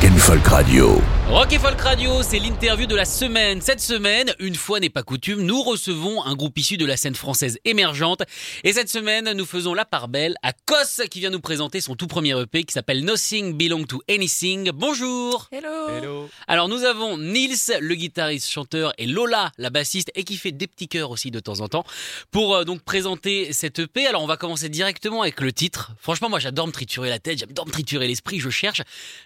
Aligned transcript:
Rock 0.00 0.10
and 0.10 0.22
Folk 0.22 0.50
Radio. 0.50 1.19
Rock 1.30 1.52
et 1.52 1.60
Folk 1.60 1.80
Radio, 1.80 2.24
c'est 2.24 2.40
l'interview 2.40 2.88
de 2.88 2.96
la 2.96 3.04
semaine. 3.04 3.60
Cette 3.60 3.80
semaine, 3.80 4.34
une 4.40 4.56
fois 4.56 4.80
n'est 4.80 4.90
pas 4.90 5.04
coutume, 5.04 5.42
nous 5.42 5.62
recevons 5.62 6.24
un 6.24 6.34
groupe 6.34 6.58
issu 6.58 6.76
de 6.76 6.84
la 6.84 6.96
scène 6.96 7.14
française 7.14 7.56
émergente. 7.64 8.22
Et 8.64 8.72
cette 8.72 8.88
semaine, 8.88 9.32
nous 9.34 9.46
faisons 9.46 9.72
la 9.72 9.84
part 9.84 10.08
belle 10.08 10.34
à 10.42 10.52
Kos 10.52 11.06
qui 11.08 11.20
vient 11.20 11.30
nous 11.30 11.40
présenter 11.40 11.80
son 11.80 11.94
tout 11.94 12.08
premier 12.08 12.36
EP 12.36 12.64
qui 12.64 12.72
s'appelle 12.72 13.04
Nothing 13.04 13.56
Belong 13.56 13.84
to 13.84 14.02
Anything. 14.10 14.72
Bonjour 14.74 15.48
Hello. 15.52 16.28
Alors 16.48 16.68
nous 16.68 16.82
avons 16.82 17.16
Nils, 17.16 17.78
le 17.80 17.94
guitariste 17.94 18.50
chanteur, 18.50 18.92
et 18.98 19.06
Lola, 19.06 19.52
la 19.56 19.70
bassiste, 19.70 20.10
et 20.16 20.24
qui 20.24 20.36
fait 20.36 20.50
des 20.50 20.66
petits 20.66 20.88
chœurs 20.88 21.12
aussi 21.12 21.30
de 21.30 21.38
temps 21.38 21.60
en 21.60 21.68
temps, 21.68 21.84
pour 22.32 22.56
euh, 22.56 22.64
donc 22.64 22.82
présenter 22.82 23.52
cette 23.52 23.78
EP. 23.78 24.04
Alors 24.04 24.24
on 24.24 24.26
va 24.26 24.36
commencer 24.36 24.68
directement 24.68 25.22
avec 25.22 25.40
le 25.40 25.52
titre. 25.52 25.92
Franchement, 26.00 26.28
moi 26.28 26.40
j'adore 26.40 26.66
me 26.66 26.72
triturer 26.72 27.08
la 27.08 27.20
tête, 27.20 27.38
j'adore 27.38 27.68
me 27.68 27.72
triturer 27.72 28.08
l'esprit, 28.08 28.40
je 28.40 28.50
cherche. 28.50 28.82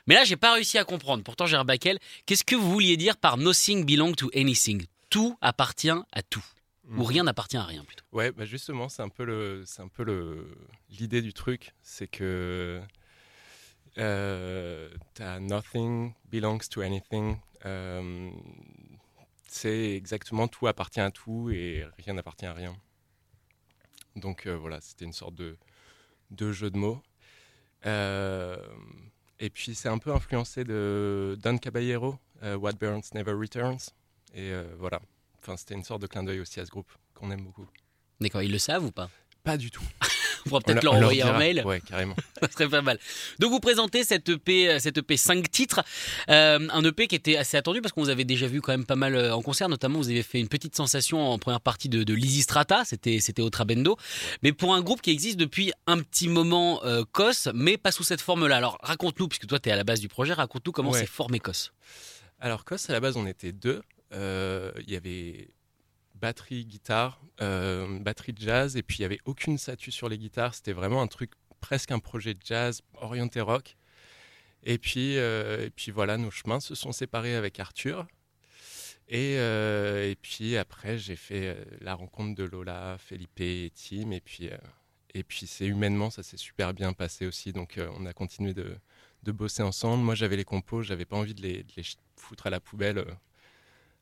Mais 0.07 0.15
là, 0.15 0.25
j'ai 0.25 0.37
pas 0.37 0.53
réussi 0.53 0.77
à 0.77 0.85
comprendre. 0.85 1.25
Pourtant, 1.25 1.47
j'ai 1.47 1.57
un 1.57 1.65
Qu'est-ce 2.27 2.45
que 2.45 2.57
vous 2.57 2.71
vouliez 2.71 2.97
dire 2.97 3.17
par 3.17 3.37
Nothing 3.37 3.85
belong 3.85 4.13
to 4.15 4.31
anything? 4.35 4.85
Tout 5.11 5.37
appartient 5.41 5.91
à 5.91 6.23
tout. 6.23 6.45
Ou 6.89 7.01
Mhm. 7.01 7.07
rien 7.07 7.23
n'appartient 7.25 7.57
à 7.57 7.65
rien 7.65 7.85
plutôt. 7.85 8.05
Ouais, 8.13 8.31
bah 8.33 8.45
justement, 8.45 8.89
c'est 8.89 9.03
un 9.03 9.09
peu 9.09 9.25
le, 9.25 9.65
c'est 9.67 9.81
un 9.83 9.89
peu 9.89 10.05
le, 10.05 10.47
l'idée 10.91 11.23
du 11.23 11.33
truc, 11.33 11.73
c'est 11.83 12.07
que 12.09 12.83
euh, 13.99 14.91
t'as 15.15 15.39
nothing 15.41 16.13
belongs 16.31 16.59
to 16.71 16.81
anything. 16.83 17.37
euh, 17.65 18.31
c'est 19.49 19.93
exactement 19.95 20.49
tout 20.49 20.67
appartient 20.67 21.01
à 21.01 21.11
tout 21.11 21.49
et 21.51 21.87
rien 22.05 22.15
n'appartient 22.15 22.45
à 22.47 22.53
rien. 22.53 22.77
Donc 24.17 24.47
euh, 24.47 24.57
voilà, 24.57 24.81
c'était 24.81 25.05
une 25.05 25.13
sorte 25.13 25.35
de, 25.37 25.57
de 26.33 26.53
jeu 26.53 26.71
de 26.71 26.77
mots. 26.77 27.01
Euh, 27.87 28.57
et 29.41 29.51
puis 29.51 29.75
c'est 29.75 29.89
un 29.89 29.99
peu 29.99 30.13
influencé 30.13 30.65
de 30.65 31.39
Don 31.43 31.59
Caballero, 31.59 32.19
euh, 32.43 32.57
What 32.57 32.75
Burns 32.75 33.03
Never 33.15 33.33
Returns. 33.33 33.91
Et 34.35 34.53
euh, 34.53 34.65
voilà, 34.79 35.01
enfin 35.41 35.57
c'était 35.57 35.75
une 35.75 35.85
sorte 35.85 36.03
de 36.03 36.07
clin 36.07 36.25
d'œil 36.25 36.41
aussi 36.41 36.61
à 36.61 36.67
ce 36.67 36.71
groupe 36.71 36.91
qu'on 37.15 37.31
aime 37.31 37.45
beaucoup. 37.45 37.67
D'accord, 38.21 38.43
ils 38.43 38.53
le 38.53 38.59
savent 38.59 38.85
ou 38.85 38.93
pas? 38.93 39.11
Pas 39.43 39.57
du 39.57 39.71
tout. 39.71 39.85
On 40.45 40.49
pourra 40.49 40.61
peut-être 40.61 40.83
leur- 40.85 40.95
envoyer 40.95 41.23
un 41.23 41.39
mail. 41.39 41.63
Ouais, 41.65 41.81
carrément. 41.81 42.15
Ça 42.43 42.49
serait 42.51 42.69
pas 42.69 42.83
mal. 42.83 42.99
Donc 43.39 43.51
vous 43.51 43.61
présentez 43.61 44.05
cette 44.05 44.29
EP, 44.29 44.69
euh, 44.71 44.79
cette 44.79 44.99
EP 44.99 45.17
5 45.17 45.51
titres, 45.51 45.83
Euh, 46.29 46.59
un 46.71 46.85
EP 46.85 47.07
qui 47.07 47.15
était 47.15 47.37
assez 47.37 47.57
attendu 47.57 47.81
parce 47.81 47.93
qu'on 47.93 48.03
vous 48.03 48.09
avait 48.11 48.25
déjà 48.25 48.47
vu 48.47 48.61
quand 48.61 48.73
même 48.73 48.87
pas 48.87 48.97
mal 48.97 49.15
euh, 49.15 49.35
en 49.35 49.43
concert, 49.43 49.69
notamment 49.69 49.99
vous 49.99 50.09
avez 50.11 50.23
fait 50.23 50.41
une 50.41 50.49
petite 50.49 50.77
sensation 50.77 51.21
en 51.29 51.39
première 51.39 51.61
partie 51.61 51.89
de, 51.89 52.03
de 52.03 52.15
Lizzy 52.15 52.43
Strata, 52.43 52.85
c'était 52.85 53.21
c'était 53.21 53.43
au 53.43 53.51
Trabendo, 53.51 53.97
mais 54.43 54.53
pour 54.53 54.75
un 54.75 54.81
groupe 54.83 55.01
qui 55.03 55.11
existe 55.11 55.39
depuis 55.39 55.73
un 55.87 55.99
petit 55.99 56.29
moment, 56.29 56.83
euh, 56.85 57.05
Kos, 57.13 57.49
mais 57.55 57.77
pas 57.77 57.93
sous 57.93 58.05
cette 58.05 58.21
forme-là. 58.21 58.57
Alors 58.57 58.79
raconte-nous, 58.83 59.29
puisque 59.29 59.47
toi 59.47 59.59
tu 59.59 59.69
es 59.69 59.73
à 59.73 59.77
la 59.77 59.85
base 59.85 60.01
du 60.01 60.09
projet, 60.09 60.33
raconte-nous 60.33 60.73
comment 60.73 60.91
Ouais. 60.91 61.01
s'est 61.01 61.07
formé 61.07 61.41
Kos. 61.41 61.73
Alors, 62.41 62.65
Kos, 62.65 62.91
à 62.91 62.93
la 62.93 63.01
base, 63.01 63.17
on 63.17 63.27
était 63.27 63.53
deux. 63.53 63.81
Euh, 64.13 64.71
Il 64.87 64.93
y 64.93 64.97
avait 64.97 65.49
batterie, 66.25 66.65
guitare, 66.65 67.21
euh, 67.43 67.99
batterie 68.01 68.33
jazz, 68.35 68.79
et 68.79 68.83
puis 68.83 68.97
il 68.99 69.01
n'y 69.03 69.05
avait 69.05 69.21
aucune 69.27 69.59
statue 69.59 69.91
sur 69.91 70.09
les 70.09 70.17
guitares. 70.17 70.55
C'était 70.55 70.73
vraiment 70.73 71.03
un 71.03 71.07
truc, 71.07 71.33
presque 71.61 71.91
un 71.91 71.99
projet 71.99 72.33
de 72.33 72.41
jazz 72.43 72.81
orienté 72.95 73.43
rock. 73.43 73.77
Et 74.63 74.79
puis, 74.79 75.19
euh, 75.19 75.67
et 75.67 75.71
puis 75.71 75.91
voilà, 75.93 76.17
nos 76.17 76.31
chemins 76.31 76.61
se 76.61 76.75
sont 76.75 76.93
séparés 76.93 77.35
avec 77.35 77.61
Arthur. 77.61 78.07
Et, 79.07 79.37
euh, 79.37 80.11
et 80.11 80.17
puis 80.17 80.57
après, 80.57 80.97
j'ai 80.97 81.17
fait 81.17 81.49
euh, 81.49 81.65
la 81.83 81.95
rencontre 81.95 82.35
de 82.35 82.45
Lola, 82.45 82.97
Felipe 82.99 83.39
et 83.41 83.71
Tim. 83.75 84.11
Et 84.13 84.23
puis, 84.23 84.49
et 85.13 85.25
puis 85.25 85.47
c'est 85.47 85.67
humainement, 85.67 86.09
ça 86.09 86.23
s'est 86.23 86.39
super 86.39 86.73
bien 86.73 86.95
passé 86.95 87.27
aussi. 87.27 87.53
Donc 87.53 87.79
on 87.99 88.07
a 88.07 88.15
continué 88.15 88.55
de, 88.55 88.79
de 89.25 89.33
bosser 89.33 89.63
ensemble. 89.63 90.03
Moi, 90.03 90.15
j'avais 90.15 90.37
les 90.37 90.45
compos, 90.45 90.83
j'avais 90.83 91.05
pas 91.05 91.17
envie 91.17 91.35
de 91.35 91.43
les, 91.43 91.65
de 91.65 91.73
les 91.77 91.85
foutre 92.17 92.47
à 92.47 92.51
la 92.51 92.61
poubelle 92.61 93.05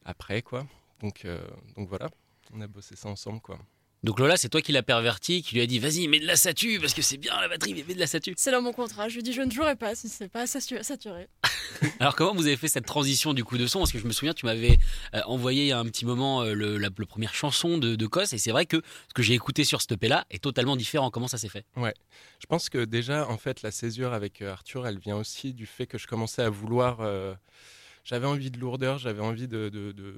après, 0.05 0.43
quoi. 0.43 0.69
Donc, 1.03 1.25
euh, 1.25 1.41
donc 1.77 1.89
voilà, 1.89 2.09
on 2.53 2.61
a 2.61 2.67
bossé 2.67 2.97
ça 2.97 3.09
ensemble, 3.09 3.41
quoi. 3.41 3.59
Donc 4.05 4.19
Lola, 4.19 4.37
c'est 4.37 4.49
toi 4.49 4.61
qui 4.61 4.73
l'as 4.73 4.83
perverti, 4.83 5.43
qui 5.43 5.55
lui 5.55 5.63
a 5.63 5.67
dit 5.67 5.79
vas-y 5.79 6.09
mets 6.09 6.19
de 6.19 6.27
la 6.27 6.35
statue 6.35 6.81
parce 6.81 6.93
que 6.93 7.03
c'est 7.03 7.19
bien 7.19 7.41
la 7.41 7.47
batterie, 7.47 7.73
mais 7.73 7.85
mets 7.87 7.95
de 7.95 8.01
la 8.01 8.09
statue. 8.09 8.35
C'est 8.37 8.51
dans 8.51 8.61
mon 8.61 8.73
contrat. 8.73 9.09
Je 9.09 9.15
lui 9.15 9.23
dis 9.23 9.33
je 9.33 9.43
ne 9.43 9.51
jouerai 9.53 9.77
pas 9.77 9.95
si 9.95 10.09
c'est 10.09 10.29
pas 10.29 10.45
satu- 10.49 10.83
saturé. 10.83 11.29
Alors 12.01 12.17
comment 12.17 12.35
vous 12.35 12.49
avez 12.49 12.57
fait 12.57 12.67
cette 12.67 12.85
transition 12.85 13.33
du 13.33 13.45
coup 13.45 13.59
de 13.59 13.67
son? 13.69 13.79
Parce 13.79 13.93
que 13.93 14.01
je 14.01 14.07
me 14.09 14.11
souviens, 14.13 14.35
tu 14.35 14.45
m'avais 14.45 14.77
euh, 15.15 15.21
envoyé 15.27 15.63
il 15.63 15.69
y 15.69 15.73
a 15.73 15.79
un 15.79 15.85
petit 15.85 16.05
moment 16.05 16.43
euh, 16.43 16.53
le, 16.53 16.79
la, 16.79 16.89
la 16.97 17.07
première 17.07 17.33
chanson 17.33 17.79
de, 17.79 17.95
de 17.95 18.07
Kos, 18.09 18.33
et 18.33 18.39
c'est 18.39 18.51
vrai 18.51 18.67
que 18.67 18.83
ce 19.09 19.15
que 19.15 19.23
j'ai 19.23 19.35
écouté 19.35 19.63
sur 19.63 19.81
cette 19.81 19.93
EP 19.93 20.09
là 20.09 20.27
est 20.33 20.43
totalement 20.43 20.75
différent. 20.75 21.13
Comment 21.13 21.29
ça 21.29 21.39
s'est 21.39 21.49
fait? 21.49 21.65
Je 21.77 22.47
pense 22.49 22.71
que 22.71 22.85
déjà, 22.85 23.29
en 23.29 23.39
fait, 23.39 23.63
la 23.63 23.71
césure 23.71 24.13
avec 24.15 24.43
Arthur, 24.43 24.85
elle 24.89 24.99
vient 24.99 25.17
aussi 25.17 25.55
du 25.55 25.67
fait 25.67 25.87
que 25.87 25.97
je 25.97 26.09
commençais 26.09 26.43
à 26.43 26.51
vouloir. 26.51 26.99
euh, 27.03 27.35
j'avais 28.03 28.27
envie 28.27 28.51
de 28.51 28.59
lourdeur, 28.59 28.99
j'avais 28.99 29.23
envie 29.23 29.47
de, 29.47 29.69
de, 29.69 29.93
de 29.93 30.15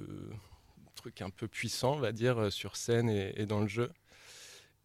trucs 1.05 1.21
un 1.21 1.29
peu 1.29 1.47
puissants, 1.47 1.93
on 1.93 1.99
va 1.99 2.11
dire, 2.11 2.39
euh, 2.39 2.49
sur 2.49 2.75
scène 2.75 3.09
et, 3.09 3.45
dans 3.45 3.59
le 3.59 3.67
jeu. 3.67 3.91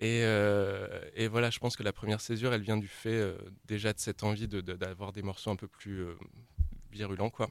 Et, 0.01 0.23
euh, 0.25 0.87
et 1.15 1.29
voilà, 1.29 1.49
je 1.49 1.59
pense 1.59 1.77
que 1.77 1.83
la 1.83 1.95
première 1.95 2.21
césure, 2.21 2.53
elle 2.53 2.61
vient 2.61 2.77
du 2.77 2.89
fait 2.89 3.15
euh, 3.15 3.39
déjà 3.65 3.95
de 3.95 3.99
cette 3.99 4.23
envie 4.23 4.47
de- 4.47 4.61
de- 4.61 4.75
d'avoir 4.75 5.13
des 5.13 5.23
morceaux 5.23 5.51
un 5.51 5.57
peu 5.57 5.69
plus 5.69 6.05
virulents, 6.93 7.31
quoi. 7.31 7.49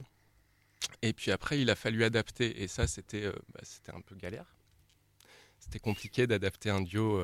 Et 1.02 1.12
puis 1.12 1.32
après, 1.32 1.60
il 1.60 1.68
a 1.68 1.74
fallu 1.74 2.04
adapter, 2.04 2.62
et 2.62 2.68
ça, 2.68 2.86
c'était 2.86 3.26
bah, 3.54 3.60
c'était 3.64 3.92
un 3.92 4.00
peu 4.00 4.14
galère. 4.14 4.46
C'était 5.58 5.80
compliqué 5.80 6.26
d'adapter 6.26 6.70
un 6.70 6.80
duo. 6.80 7.20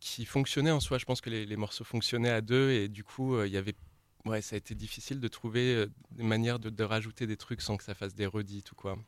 qui 0.00 0.24
fonctionnait 0.26 0.70
en 0.70 0.80
soi. 0.80 0.98
Je 0.98 1.04
pense 1.06 1.20
que 1.20 1.30
les, 1.30 1.56
morceaux 1.56 1.84
fonctionnaient 1.84 2.30
à 2.30 2.40
deux 2.40 2.70
et 2.72 2.88
du 2.88 3.04
coup, 3.04 3.42
il 3.42 3.52
y 3.52 3.56
avait, 3.56 3.74
ouais, 4.26 4.42
ça 4.42 4.56
a 4.56 4.58
été 4.58 4.74
difficile 4.74 5.20
de 5.20 5.28
trouver 5.28 5.86
des 6.10 6.24
manières 6.24 6.58
de, 6.58 6.68
de 6.70 6.84
rajouter 6.84 7.26
des 7.26 7.36
trucs 7.36 7.62
sans 7.62 7.76
que 7.76 7.84
ça 7.84 7.94
fasse 7.94 8.14
des 8.14 8.26
redites 8.26 8.72
ou 8.72 8.74
quoi, 8.74 8.98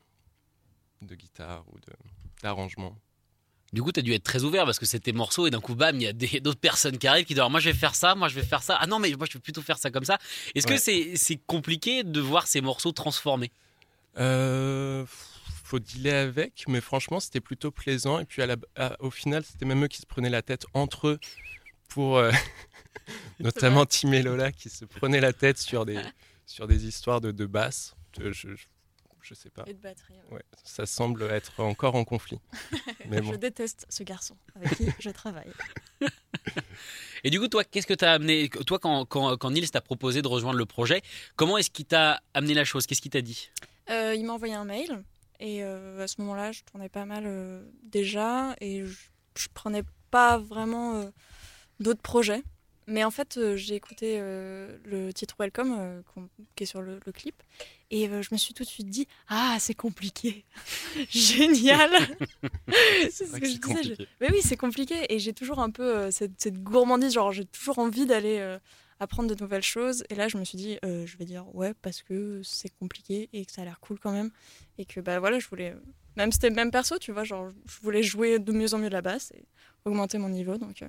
de 1.02 1.14
guitare 1.14 1.64
ou 1.72 1.78
de 1.78 1.92
d'arrangement. 2.42 2.96
Du 3.72 3.82
coup, 3.82 3.90
tu 3.92 3.98
as 4.00 4.02
dû 4.02 4.12
être 4.12 4.22
très 4.22 4.44
ouvert 4.44 4.64
parce 4.64 4.78
que 4.78 4.86
c'était 4.86 5.12
morceaux 5.12 5.46
et 5.46 5.50
d'un 5.50 5.60
coup, 5.60 5.74
bam, 5.74 5.96
il 5.96 6.02
y 6.02 6.06
a 6.06 6.12
d'autres 6.40 6.60
personnes 6.60 6.98
qui 6.98 7.06
arrivent 7.08 7.24
qui 7.26 7.34
disent 7.34 7.40
Alors, 7.40 7.50
moi 7.50 7.60
je 7.60 7.70
vais 7.70 7.76
faire 7.76 7.94
ça, 7.94 8.14
moi 8.14 8.28
je 8.28 8.34
vais 8.34 8.44
faire 8.46 8.62
ça. 8.62 8.76
Ah 8.80 8.86
non, 8.86 8.98
mais 8.98 9.10
moi 9.16 9.26
je 9.28 9.34
vais 9.34 9.40
plutôt 9.40 9.62
faire 9.62 9.78
ça 9.78 9.90
comme 9.90 10.04
ça. 10.04 10.18
Est-ce 10.54 10.66
que 10.66 10.76
c'est 10.78 11.16
c'est 11.16 11.36
compliqué 11.46 12.04
de 12.04 12.20
voir 12.20 12.46
ces 12.46 12.60
morceaux 12.60 12.92
transformés? 12.92 13.50
Euh, 14.18 15.04
faut 15.64 15.78
dealer 15.78 16.12
avec, 16.14 16.64
mais 16.68 16.80
franchement, 16.80 17.18
c'était 17.20 17.40
plutôt 17.40 17.70
plaisant. 17.70 18.18
Et 18.20 18.24
puis 18.24 18.40
à 18.42 18.46
la- 18.46 18.56
à- 18.76 18.96
au 19.02 19.10
final, 19.10 19.44
c'était 19.44 19.64
même 19.66 19.82
eux 19.84 19.88
qui 19.88 20.00
se 20.00 20.06
prenaient 20.06 20.30
la 20.30 20.42
tête 20.42 20.64
entre 20.74 21.08
eux 21.08 21.18
pour, 21.88 22.18
euh, 22.18 22.30
notamment 23.40 23.84
Tim 23.86 24.12
et 24.12 24.22
Lola, 24.22 24.52
qui 24.52 24.70
se 24.70 24.84
prenaient 24.84 25.20
la 25.20 25.32
tête 25.32 25.58
sur 25.58 25.84
des, 25.84 26.00
sur 26.46 26.66
des 26.66 26.86
histoires 26.86 27.20
de, 27.20 27.30
de 27.32 27.46
basse. 27.46 27.94
Je, 28.18 28.32
je, 28.32 28.48
je 29.26 29.34
sais 29.34 29.50
pas. 29.50 29.64
Et 29.66 29.74
de 29.74 29.80
batterie. 29.80 30.14
ouais. 30.30 30.36
Ouais, 30.36 30.42
ça 30.62 30.86
semble 30.86 31.24
être 31.24 31.60
encore 31.60 31.96
en 31.96 32.04
conflit. 32.04 32.38
Mais 33.08 33.20
bon. 33.20 33.32
Je 33.32 33.36
déteste 33.36 33.86
ce 33.88 34.02
garçon 34.04 34.36
avec 34.54 34.76
qui 34.76 34.86
je 35.00 35.10
travaille. 35.10 35.50
Et 37.24 37.30
du 37.30 37.40
coup, 37.40 37.48
toi, 37.48 37.64
qu'est-ce 37.64 37.86
que 37.86 37.94
t'as 37.94 38.12
amené 38.12 38.48
Toi, 38.48 38.78
quand, 38.78 39.04
quand, 39.06 39.36
quand 39.36 39.50
Nils 39.50 39.70
t'a 39.70 39.80
proposé 39.80 40.22
de 40.22 40.28
rejoindre 40.28 40.58
le 40.58 40.66
projet, 40.66 41.02
comment 41.34 41.58
est-ce 41.58 41.70
qu'il 41.70 41.86
t'a 41.86 42.22
amené 42.34 42.54
la 42.54 42.64
chose? 42.64 42.86
Qu'est-ce 42.86 43.02
qu'il 43.02 43.10
t'a 43.10 43.22
dit? 43.22 43.50
Euh, 43.90 44.14
il 44.14 44.24
m'a 44.24 44.34
envoyé 44.34 44.54
un 44.54 44.64
mail 44.64 45.02
et 45.40 45.64
euh, 45.64 46.02
à 46.02 46.06
ce 46.06 46.20
moment-là, 46.20 46.52
je 46.52 46.62
tournais 46.62 46.88
pas 46.88 47.04
mal 47.04 47.24
euh, 47.26 47.68
déjà 47.82 48.54
et 48.60 48.84
je, 48.86 48.96
je 49.36 49.48
prenais 49.52 49.82
pas 50.10 50.38
vraiment 50.38 50.94
euh, 50.96 51.10
d'autres 51.80 52.02
projets. 52.02 52.42
Mais 52.88 53.02
en 53.02 53.10
fait, 53.10 53.36
euh, 53.36 53.56
j'ai 53.56 53.74
écouté 53.74 54.18
euh, 54.20 54.76
le 54.84 55.12
titre 55.12 55.34
Welcome 55.40 55.74
euh, 55.76 56.00
qui 56.54 56.62
est 56.62 56.66
sur 56.66 56.80
le, 56.82 57.00
le 57.04 57.12
clip 57.12 57.34
et 57.90 58.08
euh, 58.08 58.22
je 58.22 58.28
me 58.30 58.36
suis 58.38 58.54
tout 58.54 58.62
de 58.62 58.68
suite 58.68 58.88
dit 58.88 59.08
Ah, 59.28 59.56
c'est 59.58 59.74
compliqué 59.74 60.44
Génial 61.10 61.90
C'est 63.10 63.26
ce 63.26 63.32
que 63.32 63.38
que 63.40 63.46
je 63.46 63.56
disais. 63.58 63.82
je-. 63.98 64.04
Mais 64.20 64.30
oui, 64.30 64.38
c'est 64.40 64.56
compliqué 64.56 65.12
et 65.12 65.18
j'ai 65.18 65.32
toujours 65.32 65.58
un 65.58 65.70
peu 65.70 66.10
cette, 66.12 66.40
cette 66.40 66.62
gourmandise, 66.62 67.12
genre 67.14 67.32
j'ai 67.32 67.44
toujours 67.44 67.80
envie 67.80 68.06
d'aller 68.06 68.56
apprendre 69.00 69.34
de 69.34 69.42
nouvelles 69.42 69.62
choses. 69.64 70.04
Et 70.08 70.14
là, 70.14 70.28
je 70.28 70.38
me 70.38 70.44
suis 70.44 70.56
dit, 70.56 70.78
je 70.82 71.16
vais 71.16 71.24
dire 71.24 71.44
ouais 71.54 71.74
parce 71.82 72.02
que 72.02 72.40
c'est 72.44 72.70
compliqué 72.78 73.28
et 73.32 73.44
que 73.44 73.50
ça 73.52 73.62
a 73.62 73.64
l'air 73.64 73.80
cool 73.80 73.98
quand 73.98 74.12
même 74.12 74.30
et 74.78 74.84
que 74.84 75.00
bah 75.00 75.18
voilà, 75.18 75.38
je 75.40 75.48
voulais, 75.48 75.74
même 76.16 76.30
c'était 76.30 76.48
le 76.50 76.54
même 76.54 76.70
perso, 76.70 76.98
tu 76.98 77.10
vois, 77.12 77.24
genre 77.24 77.50
je 77.66 77.80
voulais 77.82 78.02
jouer 78.02 78.38
de 78.38 78.52
mieux 78.52 78.74
en 78.74 78.78
mieux 78.78 78.88
de 78.88 78.94
la 78.94 79.02
basse 79.02 79.32
et 79.36 79.44
augmenter 79.84 80.18
mon 80.18 80.28
niveau. 80.28 80.56
Donc 80.56 80.82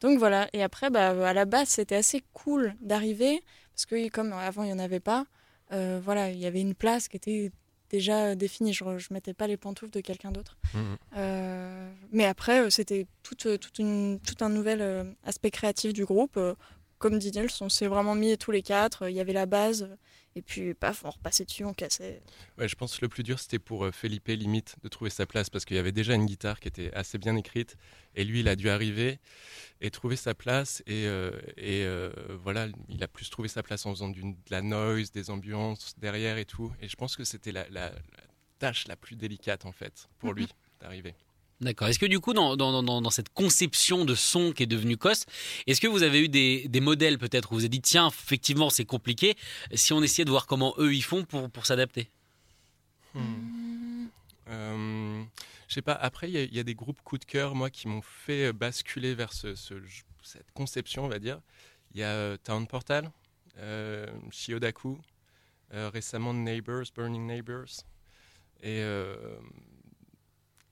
Donc 0.00 0.18
voilà, 0.18 0.48
et 0.52 0.62
après, 0.62 0.90
bah, 0.90 1.28
à 1.28 1.32
la 1.32 1.44
base, 1.44 1.68
c'était 1.68 1.96
assez 1.96 2.22
cool 2.32 2.74
d'arriver, 2.80 3.42
parce 3.74 3.86
que 3.86 4.08
comme 4.10 4.32
avant, 4.32 4.62
il 4.62 4.66
n'y 4.66 4.72
en 4.72 4.78
avait 4.78 5.00
pas, 5.00 5.26
euh, 5.72 6.00
voilà, 6.02 6.30
il 6.30 6.38
y 6.38 6.46
avait 6.46 6.60
une 6.60 6.74
place 6.74 7.08
qui 7.08 7.16
était 7.16 7.50
déjà 7.90 8.34
définie. 8.34 8.72
Je 8.72 8.84
ne 8.84 8.98
mettais 9.10 9.34
pas 9.34 9.46
les 9.46 9.56
pantoufles 9.56 9.92
de 9.92 10.00
quelqu'un 10.00 10.30
d'autre. 10.30 10.56
Mhm. 10.74 10.96
Euh, 11.16 11.92
mais 12.12 12.24
après, 12.24 12.60
euh, 12.60 12.70
c'était 12.70 13.06
tout, 13.22 13.34
toute 13.34 13.78
une, 13.78 14.20
tout 14.20 14.42
un 14.44 14.48
nouvel 14.48 15.14
aspect 15.24 15.50
créatif 15.50 15.92
du 15.92 16.04
groupe. 16.04 16.38
Comme 16.98 17.18
dit 17.18 17.30
Nils, 17.30 17.50
on 17.60 17.68
s'est 17.68 17.86
vraiment 17.86 18.14
mis 18.14 18.36
tous 18.38 18.50
les 18.50 18.62
quatre. 18.62 19.08
Il 19.08 19.14
y 19.14 19.20
avait 19.20 19.32
la 19.32 19.46
base. 19.46 19.88
Et 20.34 20.42
puis, 20.42 20.74
paf, 20.74 21.04
on 21.04 21.10
repassait 21.10 21.44
dessus, 21.44 21.64
on 21.64 21.72
cassait. 21.72 22.22
Ouais, 22.58 22.68
je 22.68 22.76
pense 22.76 22.96
que 22.96 23.04
le 23.04 23.08
plus 23.08 23.22
dur, 23.22 23.40
c'était 23.40 23.58
pour 23.58 23.88
Felipe, 23.92 24.28
limite, 24.28 24.76
de 24.82 24.88
trouver 24.88 25.10
sa 25.10 25.26
place, 25.26 25.50
parce 25.50 25.64
qu'il 25.64 25.76
y 25.76 25.80
avait 25.80 25.90
déjà 25.90 26.14
une 26.14 26.26
guitare 26.26 26.60
qui 26.60 26.68
était 26.68 26.92
assez 26.94 27.18
bien 27.18 27.34
écrite, 27.34 27.76
et 28.14 28.24
lui, 28.24 28.40
il 28.40 28.48
a 28.48 28.54
dû 28.54 28.68
arriver 28.68 29.18
et 29.80 29.90
trouver 29.90 30.16
sa 30.16 30.34
place, 30.34 30.82
et, 30.86 31.06
euh, 31.06 31.30
et 31.56 31.84
euh, 31.84 32.10
voilà, 32.42 32.66
il 32.88 33.02
a 33.02 33.08
plus 33.08 33.30
trouvé 33.30 33.48
sa 33.48 33.62
place 33.62 33.86
en 33.86 33.94
faisant 33.94 34.08
de 34.08 34.20
la 34.50 34.60
noise, 34.62 35.12
des 35.12 35.30
ambiances 35.30 35.94
derrière 35.98 36.36
et 36.38 36.44
tout, 36.44 36.72
et 36.82 36.88
je 36.88 36.96
pense 36.96 37.16
que 37.16 37.24
c'était 37.24 37.52
la, 37.52 37.68
la- 37.70 37.90
la 37.90 38.24
tâche 38.58 38.88
la 38.88 38.96
plus 38.96 39.14
délicate, 39.16 39.64
en 39.66 39.72
fait, 39.72 40.08
pour 40.18 40.32
lui, 40.32 40.48
d'arriver. 40.80 41.14
D'accord. 41.60 41.88
Est-ce 41.88 41.98
que 41.98 42.06
du 42.06 42.20
coup, 42.20 42.34
dans, 42.34 42.56
dans, 42.56 42.82
dans, 42.84 43.02
dans 43.02 43.10
cette 43.10 43.30
conception 43.30 44.04
de 44.04 44.14
son 44.14 44.52
qui 44.52 44.62
est 44.62 44.66
devenue 44.66 44.96
COS, 44.96 45.24
est-ce 45.66 45.80
que 45.80 45.88
vous 45.88 46.02
avez 46.04 46.20
eu 46.24 46.28
des, 46.28 46.68
des 46.68 46.80
modèles 46.80 47.18
peut-être 47.18 47.50
où 47.50 47.54
vous 47.56 47.60
avez 47.62 47.68
dit, 47.68 47.80
tiens, 47.80 48.08
effectivement, 48.08 48.70
c'est 48.70 48.84
compliqué, 48.84 49.36
si 49.74 49.92
on 49.92 50.02
essayait 50.02 50.24
de 50.24 50.30
voir 50.30 50.46
comment 50.46 50.74
eux 50.78 50.94
ils 50.94 51.02
font 51.02 51.24
pour, 51.24 51.50
pour 51.50 51.66
s'adapter? 51.66 52.10
Euh, 54.50 55.22
je 55.68 55.74
sais 55.74 55.82
pas, 55.82 55.94
après, 55.94 56.30
il 56.30 56.54
y, 56.54 56.58
a- 56.60 56.64
des 56.64 56.74
groupes 56.74 57.02
coup 57.02 57.18
de 57.18 57.24
cœur, 57.24 57.54
moi, 57.54 57.70
qui 57.70 57.88
m'ont 57.88 58.02
fait 58.02 58.48
euh, 58.48 58.52
basculer 58.52 59.14
vers 59.14 59.32
ce, 59.32 59.54
ce- 59.54 59.74
cette 60.22 60.50
conception, 60.52 61.04
on 61.04 61.08
va 61.08 61.18
dire. 61.18 61.40
Il 61.94 62.00
y 62.00 62.02
a 62.04 62.08
euh, 62.10 62.36
Town 62.42 62.66
Portal, 62.66 63.10
euh, 63.58 64.06
Shiodaku, 64.30 64.98
euh, 65.74 65.90
récemment 65.90 66.34
Neighbors, 66.34 66.84
Burning 66.96 67.26
Neighbors. 67.26 67.84
Et, 68.62 68.82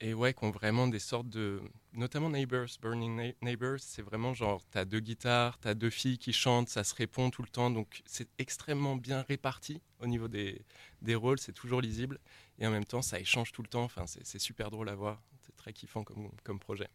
et 0.01 0.15
ouais, 0.15 0.35
qui 0.35 0.45
ont 0.45 0.51
vraiment 0.51 0.89
des 0.89 0.99
sortes 0.99 1.29
de. 1.29 1.61
Notamment 1.93 2.29
Neighbors, 2.29 2.69
Burning 2.83 3.33
Neighbors, 3.41 3.79
c'est 3.79 4.03
vraiment 4.03 4.35
genre, 4.35 4.63
t'as 4.71 4.85
deux 4.85 5.01
guitares, 5.01 5.59
t'as 5.59 5.73
deux 5.73 5.89
filles 5.89 6.19
qui 6.19 6.35
chantent, 6.35 6.69
ça 6.69 6.85
se 6.85 6.95
répond 6.95 7.31
tout 7.31 7.41
le 7.41 7.49
temps, 7.49 7.71
donc 7.71 8.03
c'est 8.05 8.29
extrêmement 8.39 8.97
bien 8.97 9.23
réparti 9.23 9.81
au 10.01 10.07
niveau 10.07 10.29
des, 10.29 10.61
des 11.01 11.15
rôles, 11.15 11.39
c'est 11.39 11.55
toujours 11.55 11.81
lisible. 11.81 12.21
Et 12.59 12.67
en 12.67 12.71
même 12.71 12.85
temps, 12.85 13.03
ça 13.03 13.19
échange 13.19 13.53
tout 13.53 13.63
le 13.63 13.69
temps. 13.69 13.85
Enfin, 13.85 14.05
c'est 14.07 14.39
super 14.39 14.71
drôle 14.71 14.89
à 14.89 14.95
voir. 14.95 15.23
C'est 15.43 15.57
très 15.57 15.73
kiffant 15.73 16.05
comme, 16.05 16.31
comme 16.43 16.59
projet. 16.59 16.89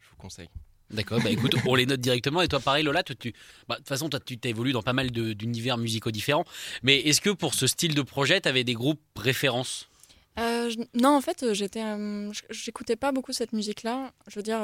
Je 0.00 0.10
vous 0.10 0.16
conseille. 0.16 0.48
D'accord, 0.90 1.22
bah 1.22 1.30
écoute, 1.30 1.54
on 1.66 1.74
les 1.74 1.86
note 1.86 2.00
directement. 2.00 2.42
Et 2.42 2.48
toi, 2.48 2.60
pareil, 2.60 2.84
Lola, 2.84 3.02
bah, 3.02 3.14
de 3.76 3.78
toute 3.80 3.88
façon, 3.88 4.10
toi, 4.10 4.20
tu 4.20 4.38
évolué 4.44 4.72
dans 4.72 4.82
pas 4.82 4.92
mal 4.92 5.10
d'univers 5.10 5.78
musicaux 5.78 6.10
différents. 6.10 6.44
Mais 6.82 6.98
est-ce 7.00 7.20
que 7.20 7.30
pour 7.30 7.54
ce 7.54 7.66
style 7.66 7.94
de 7.94 8.02
projet, 8.02 8.40
tu 8.40 8.48
avais 8.48 8.62
des 8.62 8.74
groupes 8.74 9.00
références 9.16 9.88
Euh, 10.38 10.70
non, 10.94 11.10
en 11.10 11.20
fait, 11.20 11.42
euh, 11.42 11.54
j'étais, 11.54 11.82
euh, 11.82 12.32
j'écoutais 12.50 12.96
pas 12.96 13.12
beaucoup 13.12 13.32
cette 13.32 13.52
musique-là. 13.52 14.12
Je 14.28 14.38
veux 14.38 14.42
dire, 14.42 14.60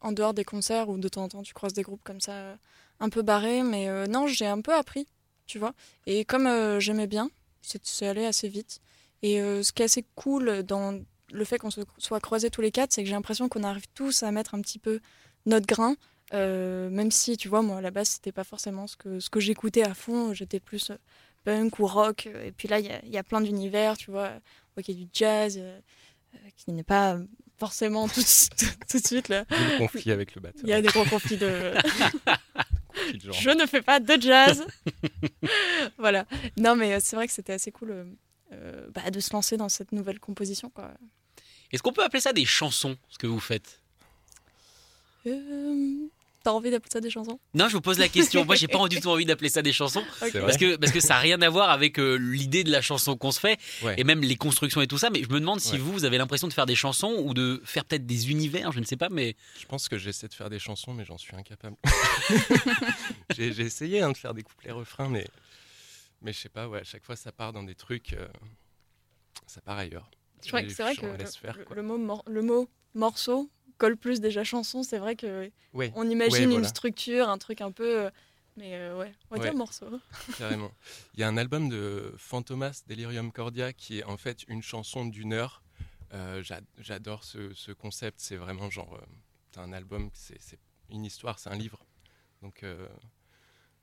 en 0.00 0.12
dehors 0.12 0.34
des 0.34 0.44
concerts 0.44 0.88
où 0.88 0.98
de 0.98 1.08
temps 1.08 1.24
en 1.24 1.28
temps 1.28 1.42
tu 1.42 1.52
croises 1.52 1.72
des 1.72 1.82
groupes 1.82 2.02
comme 2.04 2.20
ça, 2.20 2.56
un 3.00 3.08
peu 3.08 3.22
barrés. 3.22 3.62
Mais 3.62 4.08
non, 4.08 4.26
j'ai 4.26 4.46
un 4.46 4.60
peu 4.60 4.74
appris, 4.74 5.06
tu 5.46 5.58
vois. 5.58 5.74
Et 6.06 6.24
comme 6.24 6.78
j'aimais 6.80 7.06
bien, 7.06 7.30
c'est, 7.62 8.06
allé 8.06 8.24
assez 8.24 8.48
vite. 8.48 8.80
Et 9.22 9.38
ce 9.38 9.72
qui 9.72 9.82
est 9.82 9.86
assez 9.86 10.04
cool 10.14 10.62
dans 10.62 10.98
le 11.32 11.44
fait 11.44 11.58
qu'on 11.58 11.70
se 11.70 11.82
soit 11.98 12.20
croisés 12.20 12.50
tous 12.50 12.62
les 12.62 12.72
quatre, 12.72 12.92
c'est 12.92 13.02
que 13.02 13.08
j'ai 13.08 13.14
l'impression 13.14 13.48
qu'on 13.48 13.62
arrive 13.62 13.86
tous 13.94 14.22
à 14.22 14.32
mettre 14.32 14.54
un 14.54 14.60
petit 14.60 14.78
peu 14.78 15.00
notre 15.46 15.66
grain. 15.66 15.96
Même 16.32 17.10
si, 17.10 17.36
tu 17.36 17.48
vois, 17.48 17.62
moi, 17.62 17.78
à 17.78 17.80
la 17.82 17.90
base, 17.90 18.08
c'était 18.08 18.32
pas 18.32 18.44
forcément 18.44 18.86
ce 18.86 18.96
que, 18.96 19.40
j'écoutais 19.40 19.82
à 19.82 19.92
fond. 19.92 20.32
J'étais 20.32 20.60
plus 20.60 20.92
punk 21.44 21.78
ou 21.78 21.86
rock. 21.86 22.26
Et 22.26 22.52
puis 22.52 22.68
là, 22.68 22.80
il 22.80 23.10
y 23.10 23.18
a 23.18 23.22
plein 23.22 23.42
d'univers, 23.42 23.98
tu 23.98 24.10
vois. 24.10 24.30
Voit 24.80 24.84
qu'il 24.84 24.98
y 24.98 25.02
a 25.02 25.04
du 25.04 25.10
jazz, 25.12 25.58
euh, 25.58 25.78
euh, 26.34 26.38
qui 26.56 26.72
n'est 26.72 26.82
pas 26.82 27.18
forcément 27.58 28.08
tout, 28.08 28.22
tout, 28.58 28.66
tout 28.88 28.98
de 28.98 29.06
suite 29.06 29.28
là. 29.28 29.44
D'où 29.44 29.56
le 29.56 29.78
conflit 29.78 30.10
avec 30.10 30.34
le 30.34 30.40
batteur. 30.40 30.62
Il 30.64 30.70
y 30.70 30.72
a 30.72 30.80
des 30.80 30.88
gros 30.88 31.04
conflits 31.04 31.36
de. 31.36 31.74
Je 33.32 33.50
ne 33.50 33.66
fais 33.66 33.82
pas 33.82 34.00
de 34.00 34.20
jazz. 34.20 34.64
voilà. 35.98 36.26
Non, 36.56 36.76
mais 36.76 36.94
euh, 36.94 36.98
c'est 37.00 37.16
vrai 37.16 37.26
que 37.26 37.32
c'était 37.32 37.52
assez 37.52 37.70
cool 37.70 38.16
euh, 38.52 38.86
bah, 38.94 39.10
de 39.10 39.20
se 39.20 39.32
lancer 39.32 39.56
dans 39.56 39.68
cette 39.68 39.92
nouvelle 39.92 40.20
composition, 40.20 40.70
quoi. 40.70 40.92
Est-ce 41.72 41.82
qu'on 41.82 41.92
peut 41.92 42.02
appeler 42.02 42.20
ça 42.20 42.32
des 42.32 42.44
chansons, 42.44 42.96
ce 43.08 43.18
que 43.18 43.26
vous 43.26 43.40
faites? 43.40 43.80
Euh, 45.26 46.08
T'as 46.42 46.52
envie 46.52 46.70
d'appeler 46.70 46.88
ça 46.90 47.00
des 47.02 47.10
chansons? 47.10 47.38
Non, 47.52 47.68
je 47.68 47.74
vous 47.74 47.82
pose 47.82 47.98
la 47.98 48.08
question. 48.08 48.46
Moi, 48.46 48.54
j'ai 48.54 48.66
pas 48.66 48.88
du 48.88 48.98
tout 49.00 49.08
envie 49.08 49.26
d'appeler 49.26 49.50
ça 49.50 49.60
des 49.60 49.74
chansons. 49.74 50.02
Vrai. 50.20 50.30
Parce 50.32 50.56
que, 50.56 50.76
parce 50.76 50.90
que 50.90 51.00
ça 51.00 51.14
n'a 51.14 51.20
rien 51.20 51.42
à 51.42 51.50
voir 51.50 51.68
avec 51.68 51.98
euh, 51.98 52.14
l'idée 52.16 52.64
de 52.64 52.70
la 52.70 52.80
chanson 52.80 53.14
qu'on 53.16 53.30
se 53.30 53.40
fait 53.40 53.58
Ouais. 53.82 53.94
et 53.98 54.04
même 54.04 54.22
les 54.22 54.36
constructions 54.36 54.80
et 54.80 54.86
tout 54.86 54.96
ça. 54.96 55.10
Mais 55.10 55.22
je 55.22 55.28
me 55.28 55.38
demande 55.38 55.60
si 55.60 55.72
Ouais. 55.72 55.78
vous, 55.78 55.92
vous 55.92 56.04
avez 56.06 56.16
l'impression 56.16 56.48
de 56.48 56.52
faire 56.54 56.64
des 56.66 56.74
chansons 56.74 57.14
ou 57.18 57.34
de 57.34 57.60
faire 57.64 57.84
peut-être 57.84 58.06
des 58.06 58.30
univers, 58.30 58.72
je 58.72 58.80
ne 58.80 58.84
sais 58.84 58.96
pas, 58.96 59.08
mais 59.10 59.36
Je 59.58 59.66
pense 59.66 59.88
que 59.88 59.98
j'essaie 59.98 60.28
de 60.28 60.34
faire 60.34 60.48
des 60.48 60.58
chansons, 60.58 60.94
mais 60.94 61.04
j'en 61.04 61.18
suis 61.18 61.36
incapable. 61.36 61.76
j'ai 63.36 63.48
essayé 63.60 64.00
hein, 64.02 64.12
de 64.12 64.16
faire 64.16 64.34
des 64.34 64.42
couplets 64.42 64.72
refrains, 64.72 65.08
mais, 65.08 65.26
mais 66.22 66.32
je 66.32 66.38
sais 66.38 66.48
pas, 66.48 66.68
ouais, 66.68 66.80
à 66.80 66.84
chaque 66.84 67.04
fois 67.04 67.16
ça 67.16 67.32
part 67.32 67.52
dans 67.52 67.62
des 67.62 67.74
trucs. 67.74 68.12
euh, 68.14 68.26
ça 69.46 69.60
part 69.60 69.78
ailleurs. 69.78 70.10
Je 70.42 70.48
crois 70.48 70.62
Et 70.62 70.66
que 70.66 70.72
c'est 70.72 70.82
vrai 70.82 70.94
que 70.94 71.00
faire, 71.26 71.58
le, 71.74 71.82
mot, 71.82 71.98
mor- 71.98 72.24
le 72.26 72.40
mot 72.42 72.68
morceau 72.94 73.50
colle 73.80 73.96
plus 73.96 74.20
déjà 74.20 74.44
chanson. 74.44 74.82
C'est 74.84 74.98
vrai 74.98 75.16
que 75.16 75.50
Ouais, 75.72 75.90
on 75.96 76.08
imagine 76.08 76.50
Ouais, 76.50 76.58
une 76.58 76.64
structure, 76.64 77.28
un 77.28 77.38
truc 77.38 77.60
un 77.62 77.72
peu. 77.72 78.02
euh, 78.06 78.10
Mais 78.56 78.74
euh, 78.76 78.96
ouais, 78.98 79.12
on 79.30 79.34
va 79.36 79.40
Ouais. 79.40 79.48
dire 79.48 79.56
morceau. 79.58 79.88
carrément. 80.38 80.70
Il 81.14 81.20
y 81.20 81.22
a 81.24 81.28
un 81.28 81.36
album 81.36 81.68
de 81.68 82.12
Fantomas 82.18 82.82
Delirium 82.86 83.32
Cordia 83.32 83.72
qui 83.72 83.98
est 84.00 84.04
en 84.04 84.16
fait 84.18 84.44
une 84.48 84.62
chanson 84.62 85.06
d'une 85.06 85.32
heure. 85.32 85.62
Euh, 86.12 86.42
j'a- 86.42 86.60
J'adore 86.78 87.24
ce, 87.24 87.54
ce 87.54 87.72
concept. 87.72 88.20
C'est 88.20 88.36
vraiment 88.36 88.68
genre. 88.70 88.94
euh, 88.94 89.06
c'est 89.52 89.60
un 89.60 89.72
album, 89.72 90.10
c'est 90.12 90.38
une 90.90 91.04
histoire, 91.04 91.38
c'est 91.38 91.50
un 91.50 91.56
livre. 91.56 91.84
Donc. 92.42 92.64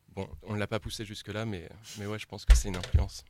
Bon, 0.10 0.28
on 0.44 0.54
ne 0.54 0.60
l'a 0.60 0.68
pas 0.68 0.80
poussé 0.80 1.06
jusque-là, 1.06 1.46
mais, 1.46 1.70
mais 2.00 2.06
ouais, 2.08 2.18
je 2.18 2.26
pense 2.26 2.44
que 2.46 2.56
c'est 2.56 2.70
une 2.70 2.78
influence. 2.78 3.24